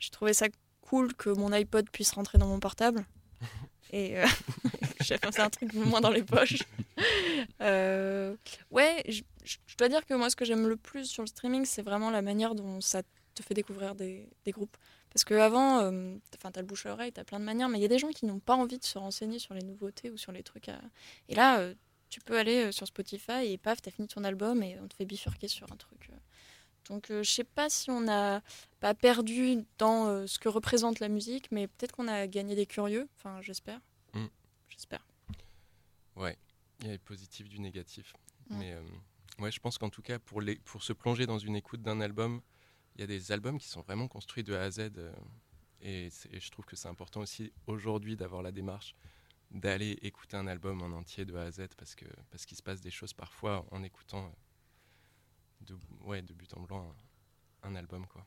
j'ai 0.00 0.10
trouvé 0.10 0.32
ça 0.32 0.46
cool 0.82 1.14
que 1.14 1.30
mon 1.30 1.52
iPod 1.52 1.88
puisse 1.90 2.12
rentrer 2.12 2.38
dans 2.38 2.46
mon 2.48 2.58
portable. 2.60 3.04
Et 3.92 4.16
euh, 4.18 4.26
j'ai 5.00 5.18
fait 5.18 5.40
un 5.40 5.50
truc 5.50 5.72
moins 5.74 6.00
dans 6.00 6.10
les 6.10 6.22
poches. 6.22 6.58
Euh, 7.62 8.36
ouais, 8.70 9.02
je, 9.08 9.22
je- 9.44 9.56
je 9.66 9.76
dois 9.76 9.88
dire 9.88 10.04
que 10.04 10.14
moi, 10.14 10.28
ce 10.30 10.36
que 10.36 10.44
j'aime 10.44 10.66
le 10.68 10.76
plus 10.76 11.06
sur 11.06 11.22
le 11.22 11.26
streaming, 11.28 11.64
c'est 11.64 11.82
vraiment 11.82 12.10
la 12.10 12.20
manière 12.22 12.54
dont 12.54 12.80
ça 12.80 13.02
te 13.40 13.46
fait 13.46 13.54
découvrir 13.54 13.94
des, 13.94 14.28
des 14.44 14.50
groupes. 14.52 14.76
Parce 15.12 15.24
qu'avant, 15.24 15.80
euh, 15.80 16.16
enfin, 16.36 16.50
t'as 16.52 16.60
le 16.60 16.66
bouche 16.66 16.86
à 16.86 16.92
oreille, 16.92 17.12
t'as 17.12 17.24
plein 17.24 17.40
de 17.40 17.44
manières, 17.44 17.68
mais 17.68 17.78
il 17.78 17.82
y 17.82 17.84
a 17.84 17.88
des 17.88 17.98
gens 17.98 18.10
qui 18.10 18.26
n'ont 18.26 18.38
pas 18.40 18.54
envie 18.54 18.78
de 18.78 18.84
se 18.84 18.98
renseigner 18.98 19.38
sur 19.38 19.54
les 19.54 19.62
nouveautés 19.62 20.10
ou 20.10 20.16
sur 20.16 20.32
les 20.32 20.42
trucs. 20.42 20.68
à- 20.68 20.80
Et 21.28 21.34
là, 21.34 21.58
euh, 21.60 21.74
tu 22.08 22.20
peux 22.20 22.38
aller 22.38 22.66
euh, 22.66 22.72
sur 22.72 22.86
Spotify 22.86 23.44
et 23.46 23.58
paf, 23.58 23.80
t'as 23.82 23.90
fini 23.90 24.06
ton 24.08 24.22
album 24.24 24.62
et 24.62 24.78
on 24.80 24.86
te 24.88 24.94
fait 24.94 25.04
bifurquer 25.06 25.48
sur 25.48 25.70
un 25.72 25.76
truc. 25.76 26.10
Donc 26.88 27.06
je 27.08 27.22
sais 27.22 27.44
pas 27.44 27.68
si 27.68 27.88
on 27.90 28.00
n'a 28.00 28.42
pas 28.80 28.94
perdu 28.94 29.58
dans 29.78 30.26
ce 30.26 30.38
que 30.40 30.48
représente 30.48 30.98
la 30.98 31.08
musique, 31.08 31.52
mais 31.52 31.68
peut-être 31.68 31.92
qu'on 31.92 32.08
a 32.08 32.26
gagné 32.26 32.56
des 32.56 32.66
curieux. 32.66 33.08
Enfin, 33.16 33.40
j'espère. 33.42 33.78
Mm. 34.14 34.26
J'espère. 34.68 35.06
Ouais, 36.16 36.36
il 36.80 36.86
y 36.86 36.90
a 36.90 36.94
le 36.94 36.98
positif 36.98 37.48
du 37.48 37.60
négatif. 37.60 38.12
Mm. 38.48 38.58
Mais 38.58 38.72
euh, 38.72 38.82
ouais, 39.38 39.52
je 39.52 39.60
pense 39.60 39.78
qu'en 39.78 39.90
tout 39.90 40.02
cas, 40.02 40.18
pour, 40.18 40.40
les, 40.40 40.56
pour 40.56 40.82
se 40.82 40.92
plonger 40.92 41.26
dans 41.26 41.38
une 41.38 41.54
écoute 41.54 41.82
d'un 41.82 42.00
album, 42.00 42.40
il 43.00 43.04
y 43.04 43.04
a 43.04 43.06
des 43.18 43.32
albums 43.32 43.58
qui 43.58 43.66
sont 43.68 43.80
vraiment 43.80 44.08
construits 44.08 44.44
de 44.44 44.54
A 44.54 44.62
à 44.64 44.70
Z. 44.70 44.90
euh, 44.98 45.10
et, 45.82 46.10
je 46.38 46.50
trouve 46.50 46.66
que 46.66 46.76
c'est 46.76 46.88
important 46.88 47.20
aussi 47.20 47.50
aujourd'hui 47.66 48.14
d'avoir 48.14 48.42
la 48.42 48.52
démarche 48.52 48.94
d'aller 49.50 49.98
écouter 50.02 50.36
un 50.36 50.46
album 50.46 50.80
en 50.82 50.94
entier 50.96 51.24
de 51.24 51.34
A 51.34 51.42
à 51.44 51.50
Z 51.50 51.68
parce 51.76 51.94
que 51.94 52.04
parce 52.30 52.44
qu'il 52.46 52.56
se 52.56 52.62
passe 52.62 52.80
des 52.82 52.90
choses 52.90 53.14
parfois 53.14 53.64
en 53.70 53.82
écoutant 53.82 54.26
euh, 54.26 55.64
de, 55.66 55.76
ouais, 56.02 56.20
de 56.22 56.34
but 56.34 56.52
en 56.54 56.60
blanc 56.60 56.94
un, 57.62 57.70
un 57.70 57.74
album. 57.74 58.06
quoi. 58.06 58.24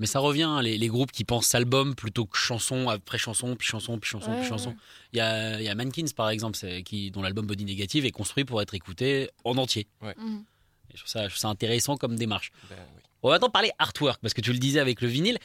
Mais 0.00 0.06
ça 0.06 0.18
revient, 0.18 0.42
hein, 0.42 0.60
les, 0.60 0.76
les 0.76 0.88
groupes 0.88 1.12
qui 1.12 1.24
pensent 1.24 1.54
album 1.54 1.94
plutôt 1.94 2.26
que 2.26 2.36
chanson 2.36 2.88
après 2.90 3.16
chanson, 3.18 3.54
puis 3.56 3.66
chanson, 3.66 3.98
puis 3.98 4.10
chanson, 4.10 4.32
Ouais, 4.32 4.40
puis 4.40 4.48
chanson. 4.48 4.70
ouais. 4.70 4.76
Il 5.12 5.16
y 5.18 5.20
a, 5.20 5.58
il 5.60 5.64
y 5.64 5.68
a 5.68 5.74
Mankins, 5.76 6.04
par 6.14 6.28
exemple, 6.30 6.56
c'est- 6.58 6.82
qui, 6.82 7.10
dont 7.12 7.22
l'album 7.22 7.46
Body 7.46 7.64
Negative 7.64 8.04
est 8.04 8.10
construit 8.10 8.44
pour 8.44 8.60
être 8.60 8.74
écouté 8.74 9.30
en 9.44 9.56
entier. 9.56 9.86
Mhm. 10.02 10.44
Et 10.90 10.96
je, 10.96 10.98
trouve 10.98 11.08
ça, 11.10 11.22
je 11.24 11.28
trouve 11.28 11.38
ça 11.38 11.48
intéressant 11.48 11.96
comme 11.96 12.16
démarche. 12.16 12.50
Ben 12.68 12.76
oui. 12.96 13.02
On 13.26 13.30
va 13.30 13.34
maintenant 13.34 13.50
parler 13.50 13.72
artwork, 13.78 14.20
parce 14.20 14.34
que 14.34 14.40
tu 14.40 14.52
le 14.52 14.58
disais 14.58 14.78
avec 14.78 15.00
le 15.00 15.08
vinyle. 15.08 15.38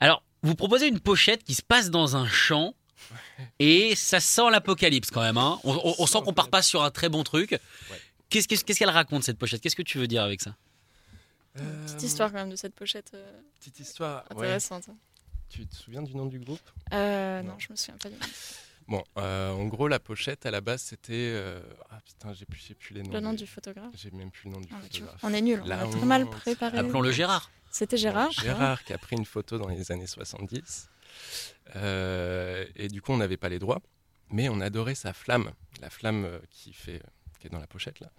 Alors, 0.00 0.22
vous 0.42 0.54
proposez 0.54 0.86
une 0.88 1.00
pochette 1.00 1.44
qui 1.44 1.54
se 1.54 1.62
passe 1.62 1.90
dans 1.90 2.16
un 2.16 2.26
champ, 2.26 2.74
et 3.58 3.94
ça 3.94 4.20
sent 4.20 4.50
l'apocalypse 4.50 5.10
quand 5.10 5.20
même. 5.20 5.36
hein. 5.36 5.58
On, 5.64 5.74
on- 5.74 5.94
on 5.98 6.06
sent 6.06 6.18
qu'on 6.24 6.32
part 6.32 6.48
pas 6.48 6.62
sur 6.62 6.82
un 6.82 6.90
très 6.90 7.08
bon 7.10 7.22
truc. 7.24 7.58
Qu'est-ce 8.30 8.64
qu'elle 8.64 8.90
raconte, 8.90 9.22
cette 9.24 9.38
pochette? 9.38 9.60
Qu'est-ce 9.60 9.76
que 9.76 9.82
tu 9.82 9.98
veux 9.98 10.06
dire 10.08 10.22
avec 10.22 10.40
ça? 10.40 10.54
Petite 11.54 12.02
Euh, 12.02 12.06
histoire 12.06 12.30
quand 12.32 12.38
même 12.38 12.50
de 12.50 12.56
cette 12.56 12.74
pochette 12.74 13.10
euh, 13.14 13.40
Petite 13.60 13.80
histoire. 13.80 14.24
ouais. 14.34 14.46
intéressante. 14.46 14.84
Tu 15.48 15.66
te 15.66 15.74
souviens 15.76 16.02
du 16.02 16.14
nom 16.14 16.26
du 16.26 16.38
groupe? 16.38 16.60
Euh, 16.92 17.42
Non. 17.42 17.50
non, 17.52 17.58
je 17.58 17.68
me 17.70 17.76
souviens 17.76 17.96
pas 17.98 18.08
du 18.08 18.14
nom. 18.16 18.20
Bon, 18.88 19.02
euh, 19.18 19.50
en 19.50 19.64
gros, 19.66 19.88
la 19.88 19.98
pochette 19.98 20.46
à 20.46 20.50
la 20.52 20.60
base, 20.60 20.80
c'était. 20.82 21.12
euh, 21.34 21.60
Ah 21.90 22.00
putain, 22.04 22.32
j'ai 22.32 22.46
plus, 22.46 22.64
j'ai 22.68 22.74
plus 22.74 22.94
les 22.94 23.02
noms. 23.02 23.12
Le 23.12 23.20
nom 23.20 23.30
des- 23.32 23.38
du 23.38 23.46
photographe. 23.46 23.92
J'ai 23.96 24.10
même 24.12 24.30
plus 24.30 24.48
le 24.48 24.54
nom 24.54 24.60
du 24.60 24.68
Ah, 24.72 24.80
photographe. 24.80 25.20
on 25.24 25.32
est 25.34 25.40
nul, 25.42 25.60
on 25.64 25.66
La 25.66 25.80
a 25.82 25.86
très 25.88 26.04
mal 26.06 26.26
préparé. 26.30 26.78
Appelons-le 26.78 27.10
Gérard. 27.10 27.50
C'était 27.70 27.96
Gérard. 27.96 28.30
Gérard 28.30 28.84
qui 28.84 28.92
a 28.92 28.98
pris 28.98 29.16
une 29.16 29.24
photo 29.24 29.58
dans 29.58 29.68
les 29.68 29.90
années 29.90 30.06
70. 30.06 30.88
Euh, 31.74 32.64
et 32.76 32.88
du 32.88 33.02
coup, 33.02 33.12
on 33.12 33.16
n'avait 33.16 33.36
pas 33.36 33.48
les 33.48 33.58
droits, 33.58 33.80
mais 34.30 34.48
on 34.48 34.60
adorait 34.60 34.94
sa 34.94 35.12
flamme, 35.12 35.50
la 35.80 35.90
flamme 35.90 36.24
euh, 36.24 36.38
qui, 36.50 36.72
fait, 36.72 37.02
qui 37.40 37.48
est 37.48 37.50
dans 37.50 37.58
la 37.58 37.66
pochette 37.66 38.00
là. 38.00 38.10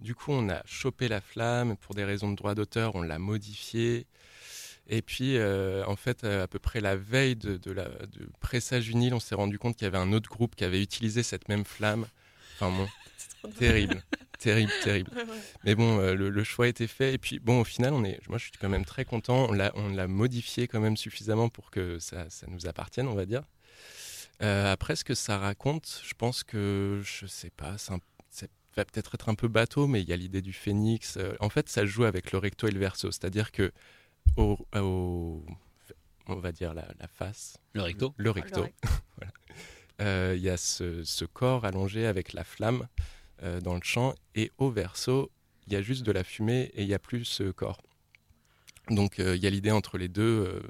Du 0.00 0.14
coup, 0.14 0.32
on 0.32 0.48
a 0.48 0.62
chopé 0.64 1.08
la 1.08 1.20
flamme 1.20 1.76
pour 1.76 1.94
des 1.94 2.04
raisons 2.04 2.30
de 2.30 2.36
droit 2.36 2.54
d'auteur, 2.54 2.94
on 2.94 3.02
l'a 3.02 3.18
modifiée. 3.18 4.06
Et 4.86 5.02
puis, 5.02 5.36
euh, 5.36 5.84
en 5.86 5.96
fait, 5.96 6.24
euh, 6.24 6.44
à 6.44 6.46
peu 6.46 6.58
près 6.58 6.80
la 6.80 6.96
veille 6.96 7.36
de, 7.36 7.56
de 7.56 7.72
la, 7.72 7.84
de 7.84 8.28
Pressage 8.40 8.88
Vinyle, 8.88 9.14
on 9.14 9.20
s'est 9.20 9.34
rendu 9.34 9.58
compte 9.58 9.76
qu'il 9.76 9.84
y 9.84 9.88
avait 9.88 9.98
un 9.98 10.12
autre 10.12 10.28
groupe 10.28 10.54
qui 10.54 10.64
avait 10.64 10.82
utilisé 10.82 11.22
cette 11.22 11.48
même 11.48 11.64
flamme. 11.64 12.06
Enfin 12.56 12.70
bon, 12.70 13.50
terrible, 13.58 14.02
terrible, 14.38 14.72
terrible. 14.82 15.10
Ouais, 15.14 15.22
ouais. 15.22 15.38
Mais 15.64 15.74
bon, 15.74 15.98
euh, 15.98 16.14
le, 16.14 16.28
le 16.28 16.44
choix 16.44 16.66
a 16.66 16.68
été 16.68 16.86
fait. 16.86 17.14
Et 17.14 17.18
puis, 17.18 17.38
bon, 17.38 17.62
au 17.62 17.64
final, 17.64 17.94
on 17.94 18.04
est, 18.04 18.20
moi, 18.28 18.36
je 18.36 18.44
suis 18.44 18.52
quand 18.60 18.68
même 18.68 18.84
très 18.84 19.06
content. 19.06 19.46
On 19.48 19.52
l'a, 19.52 20.06
modifié 20.06 20.68
quand 20.68 20.80
même 20.80 20.98
suffisamment 20.98 21.48
pour 21.48 21.70
que 21.70 21.98
ça, 21.98 22.28
ça 22.28 22.46
nous 22.48 22.66
appartienne, 22.66 23.08
on 23.08 23.14
va 23.14 23.24
dire. 23.24 23.42
Euh, 24.42 24.70
après, 24.70 24.96
ce 24.96 25.04
que 25.04 25.14
ça 25.14 25.38
raconte, 25.38 26.02
je 26.04 26.12
pense 26.12 26.44
que, 26.44 27.00
je 27.02 27.26
sais 27.26 27.50
pas, 27.50 27.78
ça 27.78 27.96
va 28.76 28.84
peut-être 28.84 29.14
être 29.14 29.28
un 29.28 29.36
peu 29.36 29.46
bateau, 29.46 29.86
mais 29.86 30.02
il 30.02 30.08
y 30.08 30.12
a 30.12 30.16
l'idée 30.16 30.42
du 30.42 30.52
phénix. 30.52 31.16
En 31.40 31.48
fait, 31.48 31.68
ça 31.68 31.86
joue 31.86 32.04
avec 32.04 32.32
le 32.32 32.38
recto 32.38 32.66
et 32.66 32.72
le 32.72 32.80
verso. 32.80 33.10
C'est-à-dire 33.12 33.52
que, 33.52 33.72
au, 34.36 34.58
au- 34.74 35.44
on 36.26 36.36
va 36.36 36.52
dire 36.52 36.72
la, 36.74 36.86
la 36.98 37.08
face, 37.08 37.56
Le 37.74 37.82
recto. 37.82 38.14
le 38.16 38.30
recto, 38.30 38.56
Le 38.60 38.62
recto. 38.62 38.88
voilà. 39.16 39.32
Euh, 40.00 40.34
il 40.36 40.42
y 40.42 40.48
a 40.50 40.56
ce, 40.56 41.04
ce 41.04 41.24
corps 41.24 41.64
allongé 41.64 42.06
avec 42.06 42.32
la 42.32 42.44
flamme 42.44 42.88
euh, 43.42 43.60
dans 43.60 43.74
le 43.74 43.82
champ 43.82 44.14
et 44.34 44.50
au 44.58 44.70
verso, 44.70 45.30
il 45.66 45.72
y 45.72 45.76
a 45.76 45.82
juste 45.82 46.02
de 46.02 46.12
la 46.12 46.24
fumée 46.24 46.70
et 46.74 46.82
il 46.82 46.88
n'y 46.88 46.94
a 46.94 46.98
plus 46.98 47.24
ce 47.24 47.50
corps. 47.50 47.80
Donc 48.90 49.18
euh, 49.20 49.36
il 49.36 49.42
y 49.42 49.46
a 49.46 49.50
l'idée 49.50 49.70
entre 49.70 49.96
les 49.98 50.08
deux, 50.08 50.22
euh, 50.48 50.60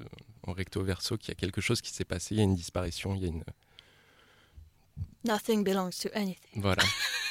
en 0.46 0.52
recto 0.52 0.82
verso, 0.84 1.16
qu'il 1.16 1.28
y 1.28 1.32
a 1.32 1.34
quelque 1.36 1.60
chose 1.60 1.80
qui 1.80 1.90
s'est 1.92 2.04
passé, 2.04 2.34
il 2.34 2.38
y 2.38 2.40
a 2.40 2.44
une 2.44 2.54
disparition, 2.54 3.14
il 3.14 3.22
y 3.22 3.24
a 3.24 3.28
une... 3.28 3.44
Nothing 5.24 5.64
belongs 5.64 5.98
to 6.02 6.08
anything. 6.14 6.60
Voilà. 6.60 6.82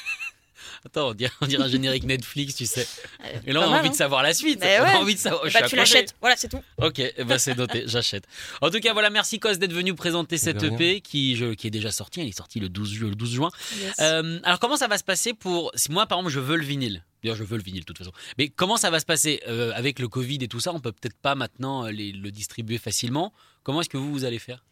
Attends, 0.86 1.08
on 1.10 1.14
dirait, 1.14 1.32
on 1.40 1.46
dirait 1.46 1.62
un 1.64 1.68
générique 1.68 2.04
Netflix, 2.04 2.54
tu 2.56 2.66
sais. 2.66 2.86
Euh, 3.24 3.38
Et 3.46 3.52
là, 3.52 3.60
pas 3.60 3.66
on 3.66 3.68
a 3.68 3.70
mal, 3.70 3.80
envie 3.80 3.88
hein. 3.88 3.92
de 3.92 3.96
savoir 3.96 4.22
la 4.22 4.34
suite. 4.34 4.60
Mais 4.60 4.78
on 4.80 4.84
a 4.84 4.96
envie 4.98 5.14
de 5.14 5.18
savoir. 5.18 5.42
Bah, 5.52 5.62
tu 5.68 5.76
l'achètes, 5.76 6.14
voilà, 6.20 6.36
c'est 6.36 6.48
tout. 6.48 6.60
Ok, 6.78 7.00
ben 7.26 7.38
c'est 7.38 7.56
noté, 7.56 7.84
j'achète. 7.86 8.24
En 8.60 8.70
tout 8.70 8.80
cas, 8.80 8.92
voilà, 8.92 9.08
merci 9.10 9.38
Cos 9.40 9.54
d'être 9.54 9.72
venu 9.72 9.94
présenter 9.94 10.36
cette. 10.38 10.62
EP 10.62 11.00
qui, 11.00 11.36
je- 11.36 11.54
qui 11.54 11.66
est 11.66 11.70
déjà 11.70 11.90
sortie. 11.90 12.20
Elle 12.20 12.28
est 12.28 12.36
sortie 12.36 12.60
le 12.60 12.68
12, 12.68 12.92
ju- 12.92 13.08
le 13.08 13.14
12 13.14 13.32
juin. 13.32 13.50
Yes. 13.80 13.94
Euh, 14.00 14.40
alors, 14.44 14.58
comment 14.60 14.76
ça 14.76 14.86
va 14.88 14.98
se 14.98 15.04
passer 15.04 15.32
pour. 15.34 15.70
Si 15.74 15.90
moi, 15.90 16.06
par 16.06 16.18
exemple, 16.18 16.32
je 16.34 16.40
veux 16.40 16.56
le 16.56 16.64
vinyle. 16.64 17.02
D'ailleurs, 17.22 17.36
je 17.36 17.44
veux 17.44 17.56
le 17.56 17.62
vinyle 17.62 17.80
de 17.80 17.86
toute 17.86 17.96
façon. 17.98 18.12
Mais 18.36 18.48
comment 18.50 18.76
ça 18.76 18.90
va 18.90 19.00
se 19.00 19.06
passer 19.06 19.40
Euh, 19.48 19.72
avec 19.74 19.98
le 19.98 20.08
Covid 20.08 20.38
et 20.42 20.48
tout 20.48 20.60
ça? 20.60 20.74
On 20.74 20.80
peut 20.80 20.92
peut-être 20.92 21.16
pas 21.16 21.34
maintenant 21.34 21.86
euh, 21.86 21.90
les- 21.90 22.12
le 22.12 22.30
distribuer 22.30 22.76
facilement. 22.78 23.32
Comment 23.62 23.80
est-ce 23.80 23.88
que 23.88 23.96
vous, 23.96 24.12
vous 24.12 24.24
allez 24.24 24.38
faire? 24.38 24.62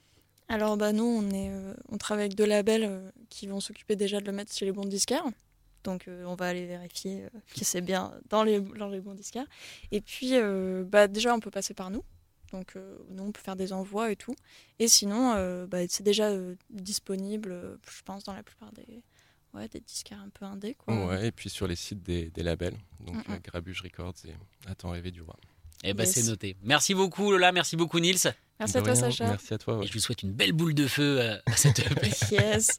Alors 0.49 0.77
bah 0.77 0.93
nous 0.93 1.05
on 1.05 1.31
est 1.31 1.49
euh, 1.51 1.73
on 1.89 1.97
travaille 1.97 2.25
avec 2.27 2.37
deux 2.37 2.45
labels 2.45 2.85
euh, 2.85 3.11
qui 3.31 3.47
vont 3.47 3.61
s'occuper 3.61 3.97
déjà 3.97 4.21
de 4.21 4.27
le 4.27 4.33
mettre 4.33 4.53
chez 4.55 4.67
les 4.67 4.73
bons 4.73 4.85
disquaires. 4.85 5.25
Donc 5.85 6.07
euh, 6.09 6.25
on 6.27 6.35
va 6.35 6.47
aller 6.47 6.67
vérifier 6.67 7.23
euh, 7.25 7.29
que 7.59 7.65
c'est 7.65 7.81
bien 7.81 8.13
dans 8.31 8.45
les 8.45 8.61
dans 8.61 8.89
les 8.89 9.01
bons 9.01 9.15
disquaires. 9.15 9.47
Et 9.91 10.01
puis 10.01 10.31
euh, 10.35 10.85
bah 10.85 11.09
déjà 11.09 11.35
on 11.35 11.41
peut 11.41 11.51
passer 11.51 11.75
par 11.75 11.91
nous. 11.91 12.05
Donc 12.53 12.77
euh, 12.77 12.97
nous 13.11 13.25
on 13.25 13.33
peut 13.33 13.41
faire 13.41 13.57
des 13.57 13.73
envois 13.73 14.13
et 14.13 14.17
tout. 14.17 14.35
Et 14.79 14.87
sinon 14.89 15.33
euh, 15.37 15.67
bah, 15.67 15.79
c'est 15.89 16.03
déjà 16.03 16.29
euh, 16.29 16.55
disponible 16.71 17.51
euh, 17.53 17.77
je 17.91 18.03
pense 18.05 18.25
dans 18.25 18.35
la 18.35 18.43
plupart 18.43 18.71
des 18.73 19.03
ouais 19.55 19.69
des 19.69 19.81
disquaires 19.81 20.21
un 20.21 20.29
peu 20.29 20.45
indés 20.45 20.75
quoi. 20.75 21.07
Ouais, 21.07 21.27
et 21.29 21.33
puis 21.33 21.49
sur 21.51 21.67
les 21.67 21.77
sites 21.77 22.03
des, 22.03 22.31
des 22.31 22.43
labels, 22.43 22.77
donc 23.01 23.17
Mm, 23.17 23.33
mm. 23.33 23.35
euh, 23.35 23.39
Grabuge 23.43 23.81
Records 23.83 24.15
et 24.27 24.35
Attends 24.71 24.91
rêver 24.91 25.11
du 25.11 25.23
roi. 25.23 25.37
Eh 25.85 25.95
ben, 25.95 26.05
Yes. 26.05 26.15
c'est 26.15 26.23
noté. 26.31 26.57
Merci 26.63 26.95
beaucoup, 26.95 27.33
Lola. 27.33 27.51
Merci 27.51 27.75
beaucoup, 27.77 27.99
Nils. 27.99 28.17
Merci 28.61 28.79
à 28.79 28.83
toi 28.83 28.95
Sacha. 28.95 29.27
Merci 29.27 29.53
à 29.55 29.59
toi. 29.59 29.79
ouais. 29.79 29.85
Et 29.85 29.89
je 29.89 29.93
vous 29.95 29.99
souhaite 29.99 30.23
une 30.23 30.33
belle 30.33 30.53
boule 30.53 30.75
de 30.75 30.87
feu 30.87 31.21
à 31.45 31.57
cette 31.57 31.81
EP. 31.91 32.09
Yes. 32.31 32.79